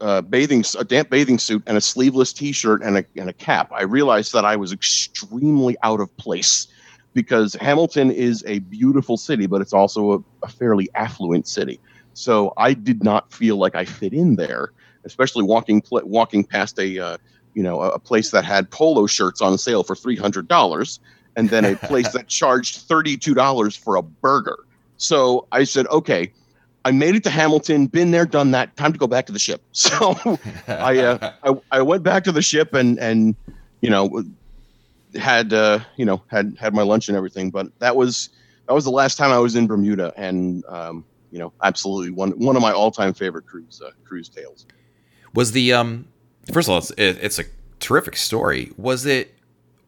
uh, 0.00 0.20
bathing 0.20 0.64
a 0.78 0.84
damp 0.84 1.10
bathing 1.10 1.38
suit 1.38 1.62
and 1.66 1.76
a 1.76 1.80
sleeveless 1.80 2.32
T-shirt 2.32 2.82
and 2.82 2.98
a 2.98 3.04
and 3.16 3.28
a 3.28 3.32
cap. 3.32 3.70
I 3.72 3.82
realized 3.82 4.32
that 4.32 4.44
I 4.44 4.56
was 4.56 4.72
extremely 4.72 5.76
out 5.82 6.00
of 6.00 6.14
place 6.16 6.66
because 7.14 7.54
Hamilton 7.54 8.10
is 8.10 8.44
a 8.46 8.60
beautiful 8.60 9.16
city, 9.16 9.46
but 9.46 9.60
it's 9.60 9.72
also 9.72 10.12
a, 10.12 10.18
a 10.44 10.48
fairly 10.48 10.88
affluent 10.94 11.46
city. 11.46 11.80
So 12.14 12.52
I 12.56 12.74
did 12.74 13.02
not 13.02 13.32
feel 13.32 13.56
like 13.56 13.74
I 13.74 13.84
fit 13.84 14.12
in 14.12 14.36
there, 14.36 14.72
especially 15.04 15.44
walking 15.44 15.80
pl- 15.80 16.02
walking 16.04 16.44
past 16.44 16.78
a 16.78 16.98
uh, 16.98 17.16
you 17.54 17.62
know 17.62 17.80
a 17.80 17.98
place 17.98 18.30
that 18.30 18.44
had 18.44 18.70
polo 18.70 19.06
shirts 19.06 19.40
on 19.40 19.56
sale 19.58 19.82
for 19.82 19.96
three 19.96 20.16
hundred 20.16 20.48
dollars, 20.48 21.00
and 21.36 21.50
then 21.50 21.64
a 21.64 21.76
place 21.76 22.12
that 22.12 22.28
charged 22.28 22.76
thirty 22.76 23.16
two 23.16 23.34
dollars 23.34 23.76
for 23.76 23.96
a 23.96 24.02
burger. 24.02 24.58
So 24.96 25.48
I 25.52 25.64
said, 25.64 25.86
okay, 25.88 26.32
I 26.84 26.90
made 26.90 27.14
it 27.14 27.24
to 27.24 27.30
Hamilton, 27.30 27.86
been 27.86 28.10
there, 28.10 28.26
done 28.26 28.50
that. 28.52 28.76
Time 28.76 28.92
to 28.92 28.98
go 28.98 29.06
back 29.06 29.26
to 29.26 29.32
the 29.32 29.38
ship. 29.38 29.62
So 29.72 30.38
I, 30.68 30.98
uh, 30.98 31.32
I, 31.44 31.78
I 31.78 31.82
went 31.82 32.02
back 32.02 32.24
to 32.24 32.32
the 32.32 32.42
ship 32.42 32.74
and 32.74 32.98
and 32.98 33.34
you 33.80 33.90
know 33.90 34.24
had 35.16 35.52
uh, 35.52 35.80
you 35.96 36.04
know 36.04 36.22
had 36.28 36.56
had 36.58 36.74
my 36.74 36.82
lunch 36.82 37.08
and 37.08 37.16
everything. 37.16 37.50
But 37.50 37.66
that 37.78 37.96
was 37.96 38.30
that 38.66 38.74
was 38.74 38.84
the 38.84 38.90
last 38.90 39.16
time 39.16 39.30
I 39.30 39.38
was 39.38 39.56
in 39.56 39.66
Bermuda, 39.66 40.12
and 40.16 40.64
um, 40.68 41.04
you 41.30 41.38
know 41.38 41.52
absolutely 41.62 42.10
one 42.10 42.30
one 42.32 42.56
of 42.56 42.62
my 42.62 42.72
all 42.72 42.90
time 42.90 43.14
favorite 43.14 43.46
cruise 43.46 43.80
uh, 43.84 43.90
cruise 44.04 44.28
tales. 44.28 44.66
Was 45.34 45.52
the 45.52 45.72
um 45.72 46.06
first 46.52 46.68
of 46.68 46.72
all, 46.72 46.78
it's, 46.78 46.90
it, 46.92 47.18
it's 47.20 47.38
a 47.38 47.44
terrific 47.80 48.16
story. 48.16 48.72
Was 48.76 49.06
it 49.06 49.34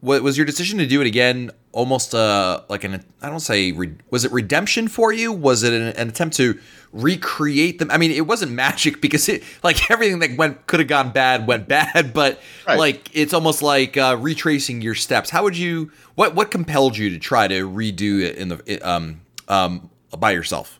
was 0.05 0.37
your 0.37 0.45
decision 0.45 0.77
to 0.79 0.85
do 0.85 1.01
it 1.01 1.07
again 1.07 1.51
almost 1.71 2.15
uh 2.15 2.61
like 2.69 2.83
an 2.83 3.03
I 3.21 3.29
don't 3.29 3.39
say 3.39 3.71
re, 3.73 3.93
was 4.09 4.23
it 4.23 4.31
redemption 4.31 4.87
for 4.87 5.11
you? 5.11 5.31
Was 5.31 5.63
it 5.63 5.73
an, 5.73 5.89
an, 5.89 6.09
attempt 6.09 6.37
to 6.37 6.57
recreate 6.93 7.79
them? 7.79 7.91
I 7.91 7.97
mean, 7.97 8.11
it 8.11 8.25
wasn't 8.25 8.53
magic 8.53 9.01
because 9.05 9.27
it 9.27 9.43
like 9.63 9.91
everything 9.91 10.19
that 10.19 10.37
went 10.37 10.67
could 10.67 10.79
have 10.79 10.89
gone 10.89 11.11
bad 11.11 11.47
went 11.47 11.67
bad, 11.77 12.13
but 12.13 12.39
right. 12.67 12.79
like 12.79 13.09
it's 13.13 13.33
almost 13.33 13.61
like 13.61 13.97
uh, 13.97 14.17
retracing 14.19 14.81
your 14.81 14.95
steps. 14.95 15.29
How 15.29 15.43
would 15.43 15.57
you 15.57 15.91
what 16.15 16.35
what 16.35 16.51
compelled 16.51 16.97
you 16.97 17.09
to 17.09 17.19
try 17.19 17.47
to 17.47 17.69
redo 17.69 18.21
it 18.21 18.37
in 18.37 18.49
the 18.49 18.79
um 18.81 19.21
um 19.47 19.89
by 20.17 20.31
yourself? 20.31 20.79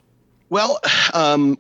Well, 0.50 0.80
um 1.14 1.58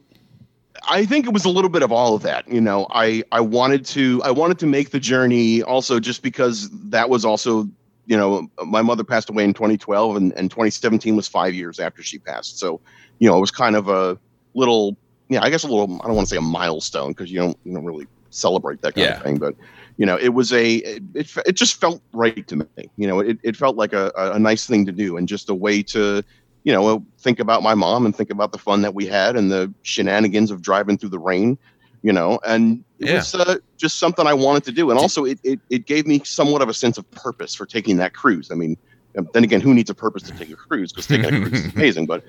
I 0.88 1.06
think 1.06 1.25
it 1.25 1.34
was 1.34 1.46
a 1.46 1.50
little 1.50 1.70
bit 1.70 1.84
of 1.84 1.92
all 1.92 2.15
of 2.15 2.22
that. 2.24 2.48
You 2.48 2.62
know, 2.62 2.88
I 2.92 3.24
I 3.32 3.42
wanted 3.42 3.86
to 3.88 4.22
I 4.24 4.32
wanted 4.32 4.60
to 4.60 4.65
make 4.65 4.92
the 4.92 5.00
journey 5.00 5.62
also 5.63 6.00
just 6.00 6.22
because 6.22 6.70
that 6.89 7.10
was 7.10 7.25
also 7.25 7.68
you 8.06 8.18
know, 8.18 8.48
my 8.65 8.82
mother 8.82 9.04
passed 9.04 9.30
away 9.30 9.44
in 9.44 9.54
2012, 9.54 10.15
and, 10.15 10.34
and 10.34 10.50
2017 10.50 11.15
was 11.15 11.27
five 11.27 11.54
years 11.54 11.80
after 11.80 12.04
she 12.04 12.20
passed. 12.20 12.60
So, 12.60 12.80
you 13.20 13.27
know, 13.30 13.38
it 13.38 13.42
was 13.42 13.51
kind 13.51 13.75
of 13.75 13.89
a 13.89 14.18
little, 14.54 14.96
yeah, 15.27 15.44
I 15.44 15.50
guess 15.50 15.63
a 15.63 15.68
little. 15.68 16.00
I 16.01 16.08
don't 16.08 16.15
want 16.15 16.27
to 16.27 16.36
say 16.36 16.38
a 16.38 16.42
milestone 16.42 17.12
because 17.12 17.32
you 17.32 17.39
don't 17.39 17.58
you 17.63 17.74
don't 17.74 17.86
really 17.86 18.08
celebrate 18.30 18.82
that 18.82 18.94
kind 18.94 19.08
yeah. 19.08 19.18
of 19.18 19.24
thing, 19.24 19.38
but 19.38 19.56
you 19.98 20.06
know, 20.06 20.18
it 20.18 20.30
was 20.30 20.54
a 20.54 20.75
it 20.75 21.36
it 21.46 21.54
just 21.54 21.80
felt 21.80 22.01
right 22.13 22.48
to 22.48 22.58
me. 22.58 22.65
You 22.98 23.08
know, 23.08 23.20
it 23.20 23.39
it 23.42 23.56
felt 23.56 23.75
like 23.75 23.94
a 23.94 24.12
a 24.15 24.38
nice 24.38 24.68
thing 24.68 24.86
to 24.86 24.92
do 24.92 25.18
and 25.18 25.27
just 25.27 25.50
a 25.50 25.56
way 25.56 25.82
to 25.84 26.24
you 26.65 26.74
know 26.74 27.05
think 27.19 27.39
about 27.39 27.63
my 27.63 27.74
mom 27.74 28.05
and 28.05 28.13
think 28.13 28.29
about 28.29 28.51
the 28.51 28.57
fun 28.57 28.81
that 28.81 28.93
we 28.93 29.05
had 29.05 29.38
and 29.38 29.50
the 29.50 29.74
shenanigans 29.84 30.51
of 30.51 30.62
driving 30.62 30.98
through 30.98 31.10
the 31.10 31.19
rain 31.19 31.57
you 32.05 32.13
know, 32.13 32.39
and 32.45 32.84
it 33.00 33.07
yeah. 33.07 33.15
was 33.15 33.34
uh, 33.34 33.57
just 33.77 33.98
something 33.98 34.27
I 34.27 34.34
wanted 34.36 34.63
to 34.65 34.72
do. 34.72 34.91
And 34.91 35.00
also, 35.00 35.25
it, 35.25 35.39
it, 35.43 35.60
it 35.72 35.88
gave 35.88 36.05
me 36.05 36.22
somewhat 36.24 36.62
of 36.62 36.69
a 36.69 36.74
sense 36.74 37.00
of 37.00 37.10
purpose 37.10 37.55
for 37.55 37.65
taking 37.65 37.98
that 37.98 38.13
cruise. 38.13 38.51
I 38.51 38.53
mean, 38.53 38.77
um, 39.17 39.27
then 39.34 39.43
again, 39.43 39.60
who 39.60 39.74
needs 39.74 39.89
a 39.89 39.95
purpose 39.95 40.22
to 40.22 40.31
take 40.38 40.51
a 40.51 40.55
cruise? 40.55 40.93
Because 40.93 41.07
taking 41.07 41.25
a 41.25 41.50
cruise 41.50 41.65
is 41.65 41.74
amazing. 41.75 42.05
But, 42.05 42.24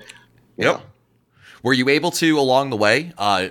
yep. 0.57 0.81
Were 1.61 1.73
you 1.73 1.89
able 1.89 2.09
to, 2.09 2.39
along 2.39 2.71
the 2.71 2.75
way, 2.75 3.13
uh, 3.19 3.49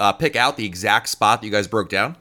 uh, 0.00 0.12
pick 0.14 0.34
out 0.34 0.56
the 0.56 0.66
exact 0.66 1.08
spot 1.08 1.40
that 1.40 1.46
you 1.46 1.52
guys 1.52 1.68
broke 1.68 1.88
down? 1.88 2.16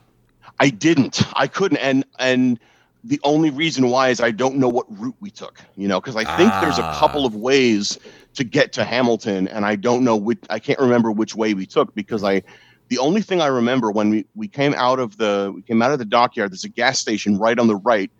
I 0.60 0.70
didn't. 0.70 1.24
I 1.34 1.48
couldn't. 1.48 1.80
And, 1.80 2.06
and, 2.20 2.60
the 3.04 3.20
only 3.24 3.50
reason 3.50 3.90
why 3.90 4.10
is 4.10 4.20
I 4.20 4.32
don't 4.32 4.58
know 4.58 4.68
what 4.68 4.86
route 5.00 5.16
we 5.20 5.30
took, 5.30 5.62
you 5.76 5.88
know, 5.88 6.02
because 6.02 6.16
I 6.16 6.24
think 6.38 6.52
ah. 6.52 6.62
there's 6.62 6.78
a 6.78 6.94
couple 7.00 7.26
of 7.26 7.36
ways 7.36 7.98
to 8.36 8.44
get 8.44 8.74
to 8.74 8.84
Hamilton, 8.84 9.48
and 9.48 9.66
I 9.66 9.76
don't 9.76 10.04
know 10.04 10.18
which. 10.18 10.40
I 10.50 10.60
can't 10.60 10.80
remember 10.80 11.12
which 11.12 11.36
way 11.36 11.54
we 11.54 11.66
took 11.66 11.94
because 11.96 12.24
I. 12.24 12.44
The 12.90 12.98
only 12.98 13.22
thing 13.22 13.40
I 13.40 13.48
remember 13.48 13.92
when 13.92 14.10
we, 14.10 14.26
we 14.34 14.48
came 14.48 14.74
out 14.74 15.00
of 15.00 15.18
the 15.18 15.52
we 15.54 15.62
came 15.62 15.82
out 15.82 15.92
of 15.92 16.00
the 16.00 16.06
dockyard. 16.06 16.52
There's 16.52 16.64
a 16.64 16.70
gas 16.70 17.00
station 17.00 17.38
right 17.38 17.58
on 17.58 17.68
the 17.68 17.76
right, 17.76 18.12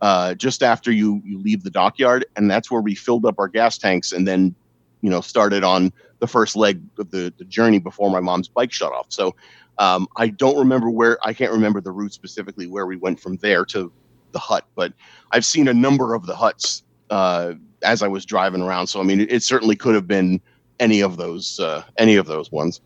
uh, 0.00 0.34
just 0.34 0.62
after 0.62 0.92
you 0.92 1.20
you 1.24 1.38
leave 1.38 1.64
the 1.64 1.70
dockyard, 1.70 2.26
and 2.36 2.50
that's 2.50 2.70
where 2.70 2.80
we 2.80 2.94
filled 2.94 3.26
up 3.26 3.36
our 3.38 3.48
gas 3.48 3.78
tanks 3.78 4.12
and 4.12 4.28
then, 4.28 4.54
you 5.00 5.10
know, 5.10 5.20
started 5.20 5.64
on 5.64 5.92
the 6.20 6.26
first 6.26 6.56
leg 6.56 6.80
of 6.98 7.10
the, 7.10 7.32
the 7.38 7.44
journey 7.44 7.78
before 7.78 8.10
my 8.10 8.20
mom's 8.20 8.48
bike 8.48 8.72
shut 8.72 8.92
off. 8.92 9.06
So 9.08 9.34
um, 9.78 10.08
I 10.16 10.28
don't 10.28 10.58
remember 10.58 10.90
where 10.90 11.18
I 11.26 11.32
can't 11.32 11.52
remember 11.52 11.80
the 11.80 11.92
route 11.92 12.12
specifically 12.12 12.66
where 12.66 12.86
we 12.86 12.96
went 12.96 13.20
from 13.20 13.36
there 13.36 13.64
to 13.66 13.92
the 14.32 14.38
hut, 14.38 14.64
but 14.74 14.92
I've 15.32 15.44
seen 15.44 15.68
a 15.68 15.74
number 15.74 16.14
of 16.14 16.26
the 16.26 16.36
huts 16.36 16.82
uh, 17.10 17.54
as 17.82 18.02
I 18.02 18.08
was 18.08 18.24
driving 18.24 18.62
around. 18.62 18.86
So 18.88 19.00
I 19.00 19.04
mean, 19.04 19.20
it, 19.20 19.32
it 19.32 19.42
certainly 19.42 19.76
could 19.76 19.94
have 19.94 20.06
been 20.06 20.40
any 20.80 21.00
of 21.00 21.16
those 21.16 21.60
uh, 21.60 21.82
any 21.96 22.16
of 22.16 22.26
those 22.26 22.50
ones. 22.52 22.80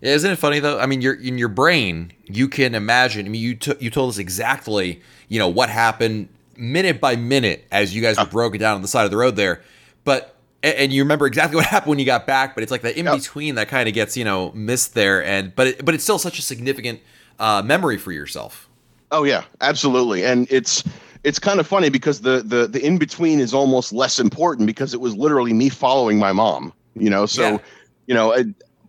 Isn't 0.00 0.32
it 0.32 0.36
funny 0.36 0.58
though? 0.58 0.80
I 0.80 0.86
mean, 0.86 1.00
you're 1.00 1.14
in 1.14 1.38
your 1.38 1.48
brain, 1.48 2.12
you 2.24 2.48
can 2.48 2.74
imagine. 2.74 3.24
I 3.24 3.28
mean, 3.28 3.40
you 3.40 3.54
t- 3.54 3.76
you 3.78 3.88
told 3.88 4.10
us 4.10 4.18
exactly, 4.18 5.00
you 5.28 5.38
know, 5.38 5.48
what 5.48 5.70
happened 5.70 6.28
minute 6.56 7.00
by 7.00 7.16
minute 7.16 7.66
as 7.70 7.94
you 7.94 8.02
guys 8.02 8.18
were 8.18 8.26
broken 8.26 8.60
down 8.60 8.76
on 8.76 8.82
the 8.82 8.88
side 8.88 9.04
of 9.04 9.10
the 9.10 9.16
road 9.16 9.36
there. 9.36 9.62
But 10.04 10.36
and 10.62 10.92
you 10.92 11.02
remember 11.02 11.26
exactly 11.26 11.56
what 11.56 11.66
happened 11.66 11.90
when 11.90 11.98
you 12.00 12.04
got 12.04 12.26
back. 12.26 12.54
But 12.54 12.62
it's 12.62 12.72
like 12.72 12.82
that 12.82 12.96
in 12.96 13.06
between 13.06 13.54
that 13.54 13.68
kind 13.68 13.88
of 13.88 13.94
gets 13.94 14.16
you 14.16 14.24
know 14.24 14.50
missed 14.52 14.94
there. 14.94 15.24
And 15.24 15.54
but 15.54 15.68
it, 15.68 15.84
but 15.84 15.94
it's 15.94 16.04
still 16.04 16.18
such 16.18 16.38
a 16.38 16.42
significant 16.42 17.00
uh, 17.38 17.62
memory 17.64 17.96
for 17.96 18.10
yourself. 18.10 18.68
Oh 19.12 19.24
yeah, 19.24 19.44
absolutely. 19.60 20.24
And 20.24 20.46
it's 20.50 20.82
it's 21.22 21.38
kind 21.38 21.60
of 21.60 21.66
funny 21.66 21.90
because 21.90 22.22
the 22.22 22.42
the 22.42 22.66
the 22.66 22.84
in 22.84 22.98
between 22.98 23.40
is 23.40 23.54
almost 23.54 23.92
less 23.92 24.18
important 24.18 24.66
because 24.66 24.94
it 24.94 25.00
was 25.00 25.14
literally 25.14 25.52
me 25.52 25.68
following 25.68 26.18
my 26.18 26.32
mom. 26.32 26.72
You 26.94 27.10
know, 27.10 27.26
so 27.26 27.42
yeah. 27.42 27.58
you 28.06 28.14
know, 28.14 28.32
I, 28.32 28.44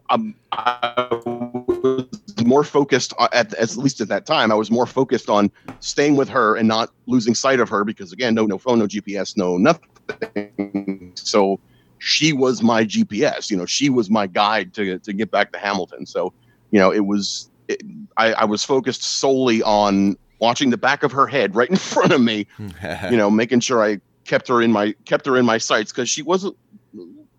I'm, 0.10 0.22
um, 0.22 0.36
I 0.54 1.08
was 1.12 2.08
more 2.46 2.64
focused 2.64 3.14
uh, 3.20 3.28
at 3.34 3.54
at 3.56 3.76
least 3.76 4.00
at 4.00 4.08
that 4.08 4.26
time. 4.26 4.50
I 4.52 4.56
was 4.56 4.72
more 4.72 4.86
focused 4.86 5.30
on 5.30 5.52
staying 5.82 6.16
with 6.16 6.30
her 6.30 6.56
and 6.56 6.70
not 6.70 6.92
losing 7.06 7.36
sight 7.36 7.60
of 7.60 7.68
her 7.70 7.84
because 7.84 8.14
again, 8.14 8.34
no 8.34 8.46
no 8.46 8.58
phone, 8.58 8.80
no 8.80 8.88
GPS, 8.88 9.36
no 9.36 9.58
nothing. 9.58 11.12
So 11.16 11.60
she 12.00 12.32
was 12.32 12.64
my 12.64 12.86
GPS. 12.86 13.52
You 13.52 13.58
know, 13.58 13.66
she 13.66 13.90
was 13.90 14.10
my 14.10 14.28
guide 14.28 14.74
to 14.76 15.00
to 15.00 15.12
get 15.12 15.32
back 15.32 15.52
to 15.52 15.60
Hamilton. 15.60 16.06
So 16.06 16.34
you 16.72 16.80
know, 16.80 16.92
it 16.92 17.06
was 17.06 17.50
it, 17.68 17.82
I, 18.18 18.34
I 18.34 18.46
was 18.46 18.64
focused 18.64 19.04
solely 19.04 19.62
on 19.64 20.18
watching 20.40 20.70
the 20.70 20.78
back 20.78 21.04
of 21.04 21.12
her 21.12 21.28
head 21.28 21.56
right 21.56 21.70
in 21.70 21.76
front 21.94 22.12
of 22.12 22.22
me, 22.22 22.48
you 23.10 23.18
know, 23.18 23.30
making 23.30 23.62
sure 23.62 23.84
I 23.84 24.00
kept 24.26 24.48
her 24.48 24.62
in 24.62 24.72
my 24.72 24.94
kept 25.06 25.26
her 25.26 25.38
in 25.38 25.46
my 25.46 25.58
sights 25.58 25.92
because 25.92 26.10
she 26.10 26.22
was 26.22 26.46
a 26.46 26.52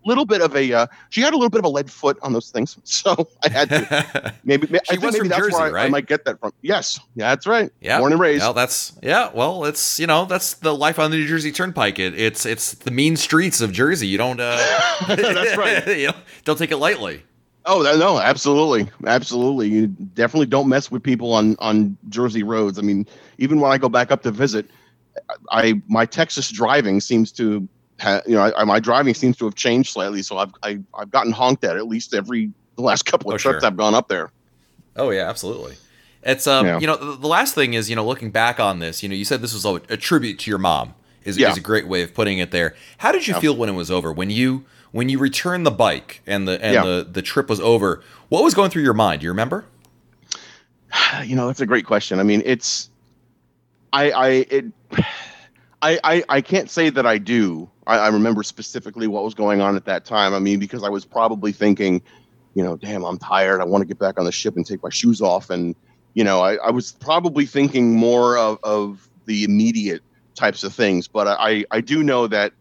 little 0.05 0.25
bit 0.25 0.41
of 0.41 0.55
a 0.55 0.71
uh, 0.71 0.87
she 1.09 1.21
had 1.21 1.33
a 1.33 1.35
little 1.35 1.49
bit 1.49 1.59
of 1.59 1.65
a 1.65 1.69
lead 1.69 1.91
foot 1.91 2.17
on 2.21 2.33
those 2.33 2.51
things, 2.51 2.77
so 2.83 3.27
I 3.43 3.49
had 3.49 3.69
to 3.69 4.33
maybe 4.43 4.67
she 4.67 4.75
I 4.89 4.95
think 4.97 5.13
maybe 5.13 5.27
that's 5.27 5.41
Jersey, 5.41 5.55
where 5.55 5.63
I, 5.63 5.71
right? 5.71 5.85
I, 5.85 5.89
might 5.89 6.07
get 6.07 6.25
that 6.25 6.39
from. 6.39 6.53
Yes, 6.61 6.99
yeah, 7.15 7.29
that's 7.29 7.47
right. 7.47 7.71
Yeah, 7.81 7.99
born 7.99 8.11
and 8.13 8.21
raised. 8.21 8.41
Well, 8.41 8.53
that's 8.53 8.93
yeah. 9.01 9.31
Well, 9.33 9.65
it's 9.65 9.99
you 9.99 10.07
know 10.07 10.25
that's 10.25 10.55
the 10.55 10.75
life 10.75 10.99
on 10.99 11.11
the 11.11 11.17
New 11.17 11.27
Jersey 11.27 11.51
Turnpike. 11.51 11.99
It, 11.99 12.17
it's 12.17 12.45
it's 12.45 12.73
the 12.73 12.91
mean 12.91 13.17
streets 13.17 13.61
of 13.61 13.71
Jersey. 13.71 14.07
You 14.07 14.17
don't 14.17 14.39
uh, 14.39 14.57
that's 15.07 15.57
right. 15.57 15.87
you 15.97 16.07
know, 16.07 16.15
don't 16.43 16.57
take 16.57 16.71
it 16.71 16.77
lightly. 16.77 17.23
Oh 17.67 17.81
no, 17.97 18.19
absolutely, 18.19 18.89
absolutely. 19.07 19.69
You 19.69 19.87
definitely 19.87 20.45
don't 20.45 20.69
mess 20.69 20.91
with 20.91 21.01
people 21.01 21.33
on 21.33 21.55
on 21.59 21.97
Jersey 22.09 22.43
roads. 22.43 22.77
I 22.77 22.83
mean, 22.83 23.07
even 23.37 23.59
when 23.59 23.71
I 23.71 23.77
go 23.77 23.89
back 23.89 24.11
up 24.11 24.21
to 24.23 24.31
visit, 24.31 24.69
I 25.49 25.81
my 25.87 26.05
Texas 26.05 26.51
driving 26.51 27.01
seems 27.01 27.31
to, 27.33 27.67
have, 27.97 28.21
you 28.27 28.35
know, 28.35 28.51
I, 28.55 28.63
my 28.65 28.79
driving 28.79 29.13
seems 29.13 29.37
to 29.37 29.45
have 29.45 29.55
changed 29.55 29.93
slightly. 29.93 30.21
So 30.21 30.37
I've 30.37 30.53
I, 30.61 30.69
have 30.71 30.83
i 30.93 30.99
have 31.01 31.11
gotten 31.11 31.31
honked 31.31 31.63
at 31.63 31.75
at 31.75 31.87
least 31.87 32.13
every 32.13 32.51
the 32.75 32.83
last 32.83 33.05
couple 33.05 33.31
of 33.31 33.35
oh, 33.35 33.37
trips 33.37 33.61
sure. 33.61 33.67
I've 33.67 33.77
gone 33.77 33.95
up 33.95 34.09
there. 34.09 34.31
Oh 34.95 35.09
yeah, 35.09 35.27
absolutely. 35.27 35.75
It's 36.21 36.47
um, 36.47 36.65
yeah. 36.65 36.79
you 36.79 36.87
know, 36.87 36.97
the, 36.97 37.17
the, 37.17 37.27
last 37.27 37.53
thing 37.53 37.75
is, 37.75 37.87
you 37.89 37.95
know, 37.95 38.05
looking 38.05 38.31
back 38.31 38.59
on 38.59 38.79
this, 38.79 39.03
you 39.03 39.09
know, 39.09 39.13
you 39.13 39.25
said 39.25 39.41
this 39.41 39.53
was 39.53 39.63
a, 39.63 39.75
a 39.89 39.97
tribute 39.97 40.39
to 40.39 40.51
your 40.51 40.57
mom. 40.57 40.95
Is, 41.23 41.39
yeah. 41.39 41.49
is 41.49 41.57
a 41.57 41.61
great 41.61 41.87
way 41.87 42.03
of 42.03 42.13
putting 42.13 42.37
it 42.37 42.51
there. 42.51 42.75
How 42.99 43.11
did 43.11 43.25
you 43.27 43.33
yeah. 43.33 43.39
feel 43.39 43.55
when 43.55 43.67
it 43.67 43.73
was 43.73 43.89
over? 43.89 44.13
When 44.13 44.29
you 44.29 44.65
when 44.95 45.09
you 45.09 45.19
returned 45.19 45.65
the 45.65 45.71
bike 45.71 46.21
and 46.25 46.47
the 46.47 46.53
and 46.63 46.73
yeah. 46.73 46.81
the 46.81 47.05
the 47.11 47.21
trip 47.21 47.49
was 47.49 47.59
over, 47.59 48.01
what 48.29 48.45
was 48.45 48.53
going 48.53 48.69
through 48.69 48.83
your 48.83 48.93
mind? 48.93 49.19
Do 49.19 49.25
you 49.25 49.31
remember? 49.31 49.65
You 51.25 51.35
know, 51.35 51.47
that's 51.47 51.59
a 51.59 51.65
great 51.65 51.85
question. 51.85 52.19
I 52.19 52.23
mean, 52.23 52.41
it's 52.45 52.89
I 53.91 54.11
I 54.11 54.29
it 54.49 54.65
I 55.81 55.99
I, 56.03 56.23
I 56.29 56.41
can't 56.41 56.69
say 56.69 56.89
that 56.89 57.05
I 57.05 57.17
do. 57.17 57.69
I, 57.87 57.97
I 57.97 58.07
remember 58.07 58.41
specifically 58.41 59.07
what 59.07 59.25
was 59.25 59.33
going 59.33 59.59
on 59.59 59.75
at 59.75 59.83
that 59.83 60.05
time. 60.05 60.33
I 60.33 60.39
mean, 60.39 60.59
because 60.59 60.81
I 60.81 60.89
was 60.89 61.03
probably 61.03 61.51
thinking, 61.51 62.01
you 62.53 62.63
know, 62.63 62.77
damn, 62.77 63.03
I'm 63.03 63.17
tired. 63.17 63.59
I 63.59 63.65
want 63.65 63.81
to 63.81 63.85
get 63.85 63.99
back 63.99 64.17
on 64.17 64.23
the 64.23 64.31
ship 64.31 64.55
and 64.55 64.65
take 64.65 64.81
my 64.81 64.89
shoes 64.89 65.19
off. 65.19 65.49
And, 65.49 65.75
you 66.13 66.23
know, 66.23 66.39
I, 66.39 66.55
I 66.55 66.71
was 66.71 66.93
probably 66.93 67.45
thinking 67.45 67.95
more 67.95 68.37
of, 68.37 68.59
of 68.63 69.09
the 69.25 69.43
immediate 69.43 70.03
types 70.35 70.63
of 70.63 70.73
things. 70.73 71.05
But 71.05 71.27
I 71.27 71.65
I 71.71 71.81
do 71.81 72.01
know 72.01 72.27
that 72.27 72.53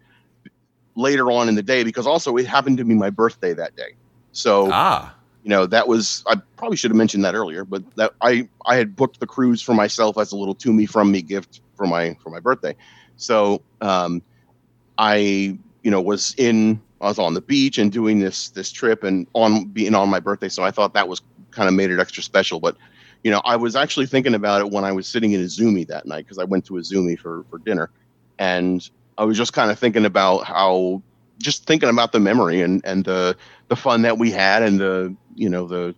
later 0.96 1.30
on 1.30 1.48
in 1.48 1.54
the 1.54 1.62
day 1.62 1.84
because 1.84 2.06
also 2.06 2.36
it 2.36 2.46
happened 2.46 2.78
to 2.78 2.84
be 2.84 2.94
my 2.94 3.10
birthday 3.10 3.52
that 3.54 3.76
day. 3.76 3.94
So 4.32 4.68
ah. 4.72 5.14
you 5.42 5.50
know 5.50 5.66
that 5.66 5.88
was 5.88 6.24
I 6.26 6.36
probably 6.56 6.76
should 6.76 6.90
have 6.90 6.96
mentioned 6.96 7.24
that 7.24 7.34
earlier, 7.34 7.64
but 7.64 7.82
that 7.96 8.12
I 8.20 8.48
I 8.66 8.76
had 8.76 8.96
booked 8.96 9.20
the 9.20 9.26
cruise 9.26 9.62
for 9.62 9.74
myself 9.74 10.18
as 10.18 10.32
a 10.32 10.36
little 10.36 10.54
to 10.56 10.72
me 10.72 10.86
from 10.86 11.10
me 11.10 11.22
gift 11.22 11.60
for 11.76 11.86
my 11.86 12.16
for 12.22 12.30
my 12.30 12.40
birthday. 12.40 12.74
So 13.16 13.62
um, 13.80 14.22
I 14.98 15.58
you 15.82 15.90
know 15.90 16.00
was 16.00 16.34
in 16.38 16.80
I 17.00 17.08
was 17.08 17.18
on 17.18 17.34
the 17.34 17.40
beach 17.40 17.78
and 17.78 17.92
doing 17.92 18.20
this 18.20 18.48
this 18.50 18.72
trip 18.72 19.04
and 19.04 19.26
on 19.34 19.66
being 19.66 19.94
on 19.94 20.08
my 20.08 20.20
birthday. 20.20 20.48
So 20.48 20.62
I 20.62 20.70
thought 20.70 20.94
that 20.94 21.08
was 21.08 21.22
kind 21.50 21.68
of 21.68 21.74
made 21.74 21.90
it 21.90 22.00
extra 22.00 22.22
special. 22.22 22.60
But 22.60 22.76
you 23.22 23.30
know 23.30 23.40
I 23.44 23.56
was 23.56 23.76
actually 23.76 24.06
thinking 24.06 24.34
about 24.34 24.60
it 24.60 24.70
when 24.70 24.84
I 24.84 24.92
was 24.92 25.06
sitting 25.06 25.32
in 25.32 25.40
Izumi 25.40 25.86
that 25.88 26.06
night 26.06 26.24
because 26.24 26.38
I 26.38 26.44
went 26.44 26.64
to 26.66 26.74
Izumi 26.74 27.18
for 27.18 27.44
for 27.50 27.58
dinner, 27.58 27.90
and 28.38 28.88
I 29.18 29.24
was 29.24 29.36
just 29.36 29.52
kind 29.52 29.70
of 29.70 29.78
thinking 29.78 30.04
about 30.04 30.44
how 30.44 31.02
just 31.38 31.66
thinking 31.66 31.88
about 31.88 32.12
the 32.12 32.20
memory 32.20 32.60
and 32.60 32.80
and 32.84 33.04
the 33.04 33.36
the 33.68 33.76
fun 33.76 34.02
that 34.02 34.18
we 34.18 34.30
had 34.30 34.62
and 34.62 34.80
the 34.80 35.14
you 35.34 35.48
know 35.48 35.66
the 35.66 35.94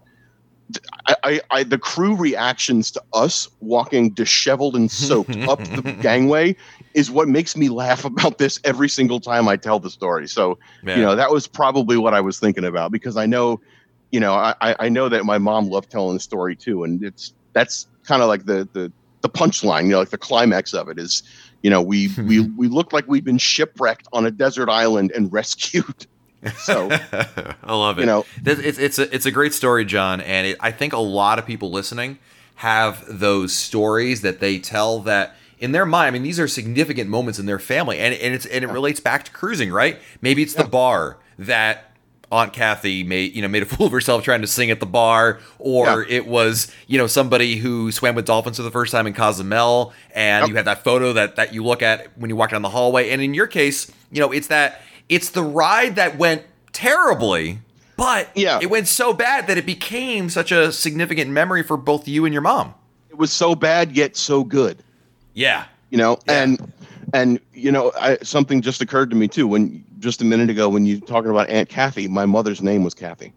I, 1.07 1.17
I, 1.23 1.41
I, 1.51 1.63
the 1.63 1.79
crew 1.79 2.17
reactions 2.17 2.91
to 2.93 3.03
us 3.13 3.49
walking 3.61 4.11
disheveled 4.11 4.75
and 4.75 4.91
soaked 4.91 5.37
up 5.49 5.61
the 5.61 5.97
gangway 6.01 6.57
is 6.95 7.11
what 7.11 7.29
makes 7.29 7.57
me 7.57 7.69
laugh 7.69 8.05
about 8.05 8.39
this 8.39 8.59
every 8.65 8.89
single 8.89 9.21
time 9.21 9.47
I 9.49 9.57
tell 9.57 9.79
the 9.79 9.91
story. 9.91 10.27
So, 10.27 10.59
you 10.97 11.03
know, 11.03 11.15
that 11.15 11.31
was 11.31 11.47
probably 11.47 11.97
what 11.97 12.15
I 12.15 12.21
was 12.21 12.41
thinking 12.41 12.65
about 12.65 12.91
because 12.91 13.17
I 13.17 13.27
know, 13.27 13.61
you 14.11 14.19
know, 14.19 14.35
I, 14.35 14.55
I 14.61 14.89
know 14.89 15.09
that 15.09 15.25
my 15.25 15.39
mom 15.39 15.69
loved 15.69 15.91
telling 15.91 16.15
the 16.15 16.21
story 16.21 16.57
too. 16.57 16.83
And 16.83 17.03
it's, 17.03 17.33
that's 17.53 17.87
kind 18.05 18.23
of 18.23 18.29
like 18.29 18.47
the, 18.47 18.69
the, 18.73 18.91
the 19.23 19.29
punchline, 19.29 19.85
you 19.85 19.91
know, 19.91 19.99
like 19.99 20.11
the 20.11 20.19
climax 20.19 20.75
of 20.75 20.89
it 20.89 20.99
is, 20.99 21.23
you 21.63 21.71
know, 21.71 21.83
we, 21.83 22.09
hmm. 22.09 22.29
we, 22.29 22.41
we 22.41 22.69
looked 22.69 22.93
like 22.93 23.07
we'd 23.09 23.25
been 23.25 23.39
shipwrecked 23.39 24.09
on 24.13 24.27
a 24.27 24.31
desert 24.31 24.69
island 24.69 25.13
and 25.15 25.33
rescued. 25.33 26.07
So 26.59 26.89
I 27.63 27.75
love 27.75 27.99
it. 27.99 28.03
You 28.03 28.07
know, 28.07 28.25
it's 28.45 28.79
it's 28.79 28.99
a 28.99 29.13
it's 29.15 29.27
a 29.27 29.31
great 29.31 29.55
story, 29.55 29.85
John, 29.85 30.21
and 30.21 30.49
it, 30.49 30.57
I 30.61 30.71
think 30.71 30.93
a 30.93 30.99
lot 30.99 31.39
of 31.39 31.47
people 31.47 31.71
listening 31.71 32.19
have 32.57 33.05
those 33.09 33.53
stories 33.53 34.23
that 34.23 34.41
they 34.41 34.59
tell 34.59 35.01
that 35.01 35.37
in 35.59 35.73
their 35.73 35.87
mind. 35.87 36.09
I 36.09 36.11
mean, 36.11 36.23
these 36.23 36.39
are 36.39 36.49
significant 36.49 37.11
moments 37.11 37.39
in 37.39 37.47
their 37.47 37.59
family, 37.59 37.99
and 37.99 38.15
and 38.15 38.35
it's 38.35 38.47
and 38.47 38.65
it 38.65 38.69
relates 38.69 39.01
back 39.01 39.25
to 39.25 39.33
cruising, 39.33 39.73
right? 39.73 39.99
Maybe 40.21 40.43
it's 40.43 40.55
yeah. 40.55 40.63
the 40.63 40.69
bar 40.69 41.19
that 41.39 41.96
Aunt 42.37 42.53
Kathy 42.53 43.03
made 43.03 43.35
you 43.35 43.43
know 43.43 43.49
made 43.49 43.63
a 43.63 43.67
fool 43.67 43.87
of 43.87 43.93
herself 43.93 44.23
trying 44.23 44.43
to 44.43 44.47
sing 44.47 44.71
at 44.71 44.81
the 44.81 44.87
bar, 44.87 45.41
or 45.59 46.05
yeah. 46.05 46.17
it 46.17 46.27
was 46.27 46.71
you 46.87 46.99
know 46.99 47.07
somebody 47.07 47.57
who 47.57 47.91
swam 47.91 48.15
with 48.15 48.27
dolphins 48.27 48.57
for 48.57 48.63
the 48.63 48.71
first 48.71 48.93
time 48.93 49.07
in 49.07 49.15
Cozumel, 49.15 49.93
and 50.15 50.43
yep. 50.43 50.49
you 50.49 50.57
had 50.57 50.67
that 50.67 50.85
photo 50.85 51.13
that 51.13 51.37
that 51.37 51.55
you 51.55 51.65
look 51.65 51.83
at 51.83 52.17
when 52.19 52.31
you 52.31 52.37
walk 52.37 52.51
down 52.51 52.63
the 52.63 52.69
hallway. 52.69 53.11
And 53.11 53.21
in 53.21 53.35
your 53.35 53.47
case, 53.47 53.91
you 54.11 54.21
know 54.21 54.33
it's 54.33 54.49
that 54.49 54.83
it's 55.09 55.31
the 55.31 55.43
ride 55.43 55.97
that 55.97 56.19
went 56.19 56.43
terribly, 56.73 57.59
but 57.97 58.29
yeah. 58.35 58.59
it 58.61 58.69
went 58.69 58.89
so 58.89 59.13
bad 59.13 59.47
that 59.47 59.57
it 59.57 59.67
became 59.67 60.29
such 60.29 60.53
a 60.53 60.71
significant 60.73 61.31
memory 61.31 61.63
for 61.63 61.77
both 61.77 62.07
you 62.07 62.25
and 62.25 62.33
your 62.33 62.43
mom. 62.43 62.75
It 63.09 63.17
was 63.17 63.33
so 63.33 63.55
bad 63.55 63.93
yet 63.93 64.17
so 64.17 64.45
good. 64.45 64.83
Yeah. 65.33 65.65
You 65.91 65.99
know, 65.99 66.19
yeah. 66.27 66.43
and 66.43 66.73
and 67.13 67.41
you 67.53 67.71
know, 67.71 67.93
I, 67.99 68.19
something 68.19 68.63
just 68.63 68.81
occurred 68.81 69.11
to 69.11 69.17
me 69.17 69.29
too 69.29 69.47
when 69.47 69.85
just 69.99 70.23
a 70.23 70.25
minute 70.25 70.51
ago 70.51 70.69
when 70.69 70.87
you 70.87 71.01
talking 71.01 71.31
about 71.31 71.49
Aunt 71.49 71.69
Kathy, 71.69 72.09
my 72.09 72.27
mother's 72.27 72.63
name 72.63 72.85
was 72.85 72.95
Kathy. 72.95 73.33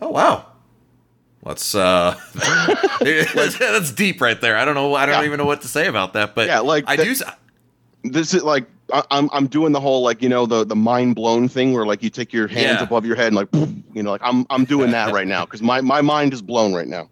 Oh 0.00 0.10
wow. 0.10 0.46
Let's 1.44 1.74
uh 1.74 2.16
that's, 3.00 3.58
that's 3.58 3.92
deep 3.92 4.20
right 4.20 4.40
there. 4.40 4.56
I 4.56 4.64
don't 4.64 4.74
know 4.74 4.94
I 4.94 5.06
don't 5.06 5.20
yeah. 5.20 5.26
even 5.26 5.38
know 5.38 5.44
what 5.44 5.62
to 5.62 5.68
say 5.68 5.86
about 5.86 6.12
that, 6.12 6.34
but 6.34 6.46
yeah, 6.46 6.60
like 6.60 6.84
I 6.86 6.96
that, 6.96 7.04
do 7.04 7.14
this 8.04 8.34
is 8.34 8.42
like 8.42 8.66
I, 8.92 9.02
I'm 9.10 9.28
I'm 9.32 9.46
doing 9.46 9.72
the 9.72 9.80
whole 9.80 10.02
like 10.02 10.22
you 10.22 10.28
know 10.28 10.46
the 10.46 10.64
the 10.64 10.76
mind 10.76 11.14
blown 11.14 11.48
thing 11.48 11.72
where 11.72 11.86
like 11.86 12.02
you 12.02 12.10
take 12.10 12.32
your 12.32 12.46
hands 12.46 12.78
yeah. 12.78 12.82
above 12.82 13.04
your 13.06 13.16
head 13.16 13.28
and 13.28 13.36
like 13.36 13.48
you 13.94 14.02
know 14.02 14.10
like 14.10 14.22
I'm 14.24 14.46
I'm 14.50 14.64
doing 14.64 14.90
that 14.92 15.12
right 15.12 15.26
now 15.26 15.44
because 15.44 15.62
my 15.62 15.80
my 15.80 16.00
mind 16.00 16.32
is 16.32 16.42
blown 16.42 16.74
right 16.74 16.88
now. 16.88 17.08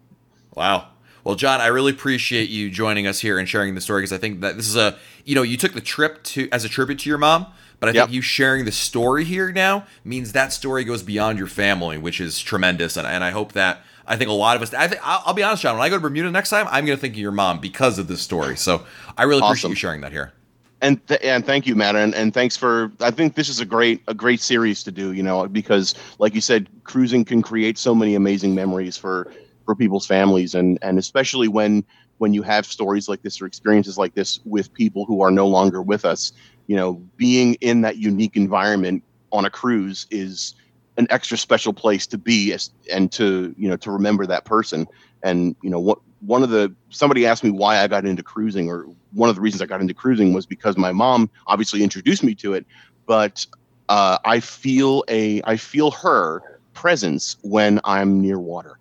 Wow. 0.55 0.87
Well, 1.23 1.35
John, 1.35 1.61
I 1.61 1.67
really 1.67 1.91
appreciate 1.91 2.49
you 2.49 2.69
joining 2.69 3.07
us 3.07 3.19
here 3.19 3.37
and 3.37 3.47
sharing 3.47 3.75
the 3.75 3.81
story 3.81 4.01
because 4.01 4.13
I 4.13 4.17
think 4.17 4.41
that 4.41 4.57
this 4.57 4.67
is 4.67 4.75
a 4.75 4.97
you 5.25 5.35
know 5.35 5.43
you 5.43 5.57
took 5.57 5.73
the 5.73 5.81
trip 5.81 6.23
to 6.23 6.49
as 6.51 6.65
a 6.65 6.69
tribute 6.69 6.99
to 6.99 7.09
your 7.09 7.17
mom, 7.17 7.47
but 7.79 7.89
I 7.89 7.93
yep. 7.93 8.05
think 8.05 8.15
you 8.15 8.21
sharing 8.21 8.65
the 8.65 8.71
story 8.71 9.23
here 9.23 9.51
now 9.51 9.85
means 10.03 10.31
that 10.33 10.53
story 10.53 10.83
goes 10.83 11.03
beyond 11.03 11.37
your 11.37 11.47
family, 11.47 11.97
which 11.97 12.19
is 12.19 12.39
tremendous, 12.39 12.97
and 12.97 13.07
and 13.07 13.23
I 13.23 13.31
hope 13.31 13.53
that. 13.53 13.81
I 14.03 14.17
think 14.17 14.29
a 14.29 14.33
lot 14.33 14.57
of 14.57 14.63
us. 14.63 14.73
I 14.73 14.87
think 14.87 14.99
I'll, 15.07 15.21
I'll 15.27 15.33
be 15.33 15.43
honest, 15.43 15.61
John. 15.61 15.77
When 15.77 15.85
I 15.85 15.89
go 15.89 15.95
to 15.95 16.01
Bermuda 16.01 16.31
next 16.31 16.49
time, 16.49 16.67
I'm 16.69 16.85
going 16.85 16.97
to 16.97 17.01
think 17.01 17.13
of 17.13 17.19
your 17.19 17.31
mom 17.31 17.59
because 17.59 17.99
of 17.99 18.07
this 18.07 18.19
story. 18.19 18.57
So 18.57 18.83
I 19.15 19.23
really 19.23 19.41
awesome. 19.41 19.51
appreciate 19.51 19.69
you 19.69 19.75
sharing 19.75 20.01
that 20.01 20.11
here 20.11 20.33
and 20.81 21.05
th- 21.07 21.19
and 21.23 21.45
thank 21.45 21.67
you, 21.67 21.75
Matt, 21.75 21.95
and, 21.95 22.13
and 22.15 22.33
thanks 22.33 22.57
for. 22.57 22.91
I 22.99 23.11
think 23.11 23.35
this 23.35 23.49
is 23.49 23.59
a 23.59 23.65
great 23.65 24.01
a 24.07 24.13
great 24.13 24.41
series 24.41 24.83
to 24.83 24.91
do. 24.91 25.13
You 25.13 25.23
know, 25.23 25.47
because 25.47 25.95
like 26.19 26.35
you 26.35 26.41
said, 26.41 26.67
cruising 26.83 27.23
can 27.23 27.41
create 27.41 27.77
so 27.77 27.95
many 27.95 28.15
amazing 28.15 28.55
memories 28.55 28.97
for 28.97 29.31
for 29.65 29.75
people's 29.75 30.05
families, 30.05 30.55
and 30.55 30.77
and 30.81 30.97
especially 30.97 31.47
when 31.47 31.83
when 32.17 32.33
you 32.33 32.43
have 32.43 32.65
stories 32.65 33.09
like 33.09 33.21
this 33.23 33.41
or 33.41 33.45
experiences 33.45 33.97
like 33.97 34.13
this 34.13 34.39
with 34.45 34.73
people 34.73 35.05
who 35.05 35.21
are 35.21 35.31
no 35.31 35.47
longer 35.47 35.81
with 35.81 36.05
us. 36.05 36.31
You 36.67 36.75
know, 36.75 36.93
being 37.17 37.55
in 37.55 37.81
that 37.81 37.97
unique 37.97 38.35
environment 38.35 39.03
on 39.31 39.45
a 39.45 39.49
cruise 39.49 40.07
is 40.11 40.53
an 40.97 41.07
extra 41.09 41.37
special 41.37 41.73
place 41.73 42.05
to 42.07 42.17
be 42.17 42.55
and 42.91 43.11
to 43.13 43.55
you 43.57 43.69
know 43.69 43.77
to 43.77 43.91
remember 43.91 44.25
that 44.27 44.45
person. 44.45 44.87
And 45.23 45.55
you 45.61 45.69
know 45.69 45.79
what 45.79 45.99
one 46.21 46.43
of 46.43 46.49
the 46.49 46.73
somebody 46.89 47.25
asked 47.25 47.43
me 47.43 47.49
why 47.49 47.79
I 47.79 47.87
got 47.87 48.05
into 48.05 48.23
cruising, 48.23 48.69
or 48.69 48.85
one 49.13 49.29
of 49.29 49.35
the 49.35 49.41
reasons 49.41 49.61
I 49.61 49.65
got 49.65 49.81
into 49.81 49.93
cruising 49.93 50.33
was 50.33 50.45
because 50.45 50.77
my 50.77 50.91
mom 50.91 51.29
obviously 51.47 51.83
introduced 51.83 52.23
me 52.23 52.35
to 52.35 52.53
it, 52.53 52.65
but 53.05 53.45
uh, 53.89 54.17
I 54.23 54.39
feel 54.39 55.03
a 55.07 55.41
I 55.43 55.57
feel 55.57 55.91
her 55.91 56.59
presence 56.73 57.37
when 57.41 57.79
I'm 57.83 58.21
near 58.21 58.39
water, 58.39 58.77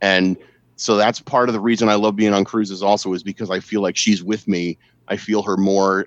and 0.00 0.36
so 0.76 0.96
that's 0.96 1.20
part 1.20 1.48
of 1.48 1.52
the 1.52 1.60
reason 1.60 1.88
I 1.88 1.94
love 1.94 2.16
being 2.16 2.32
on 2.32 2.44
cruises. 2.44 2.82
Also, 2.82 3.12
is 3.12 3.22
because 3.22 3.50
I 3.50 3.60
feel 3.60 3.80
like 3.80 3.96
she's 3.96 4.22
with 4.22 4.48
me. 4.48 4.78
I 5.08 5.16
feel 5.16 5.42
her 5.42 5.56
more 5.56 6.06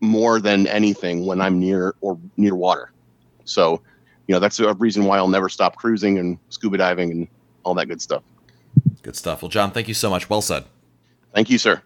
more 0.00 0.40
than 0.40 0.66
anything 0.66 1.24
when 1.26 1.40
I'm 1.40 1.58
near 1.58 1.94
or 2.00 2.18
near 2.36 2.54
water. 2.54 2.92
So, 3.44 3.80
you 4.26 4.34
know, 4.34 4.40
that's 4.40 4.60
a 4.60 4.74
reason 4.74 5.04
why 5.04 5.16
I'll 5.16 5.28
never 5.28 5.48
stop 5.48 5.76
cruising 5.76 6.18
and 6.18 6.38
scuba 6.50 6.76
diving 6.76 7.10
and 7.10 7.28
all 7.64 7.74
that 7.74 7.86
good 7.86 8.02
stuff. 8.02 8.22
Good 9.02 9.16
stuff. 9.16 9.42
Well, 9.42 9.48
John, 9.48 9.70
thank 9.70 9.88
you 9.88 9.94
so 9.94 10.10
much. 10.10 10.28
Well 10.28 10.42
said. 10.42 10.64
Thank 11.34 11.50
you, 11.50 11.58
sir. 11.58 11.82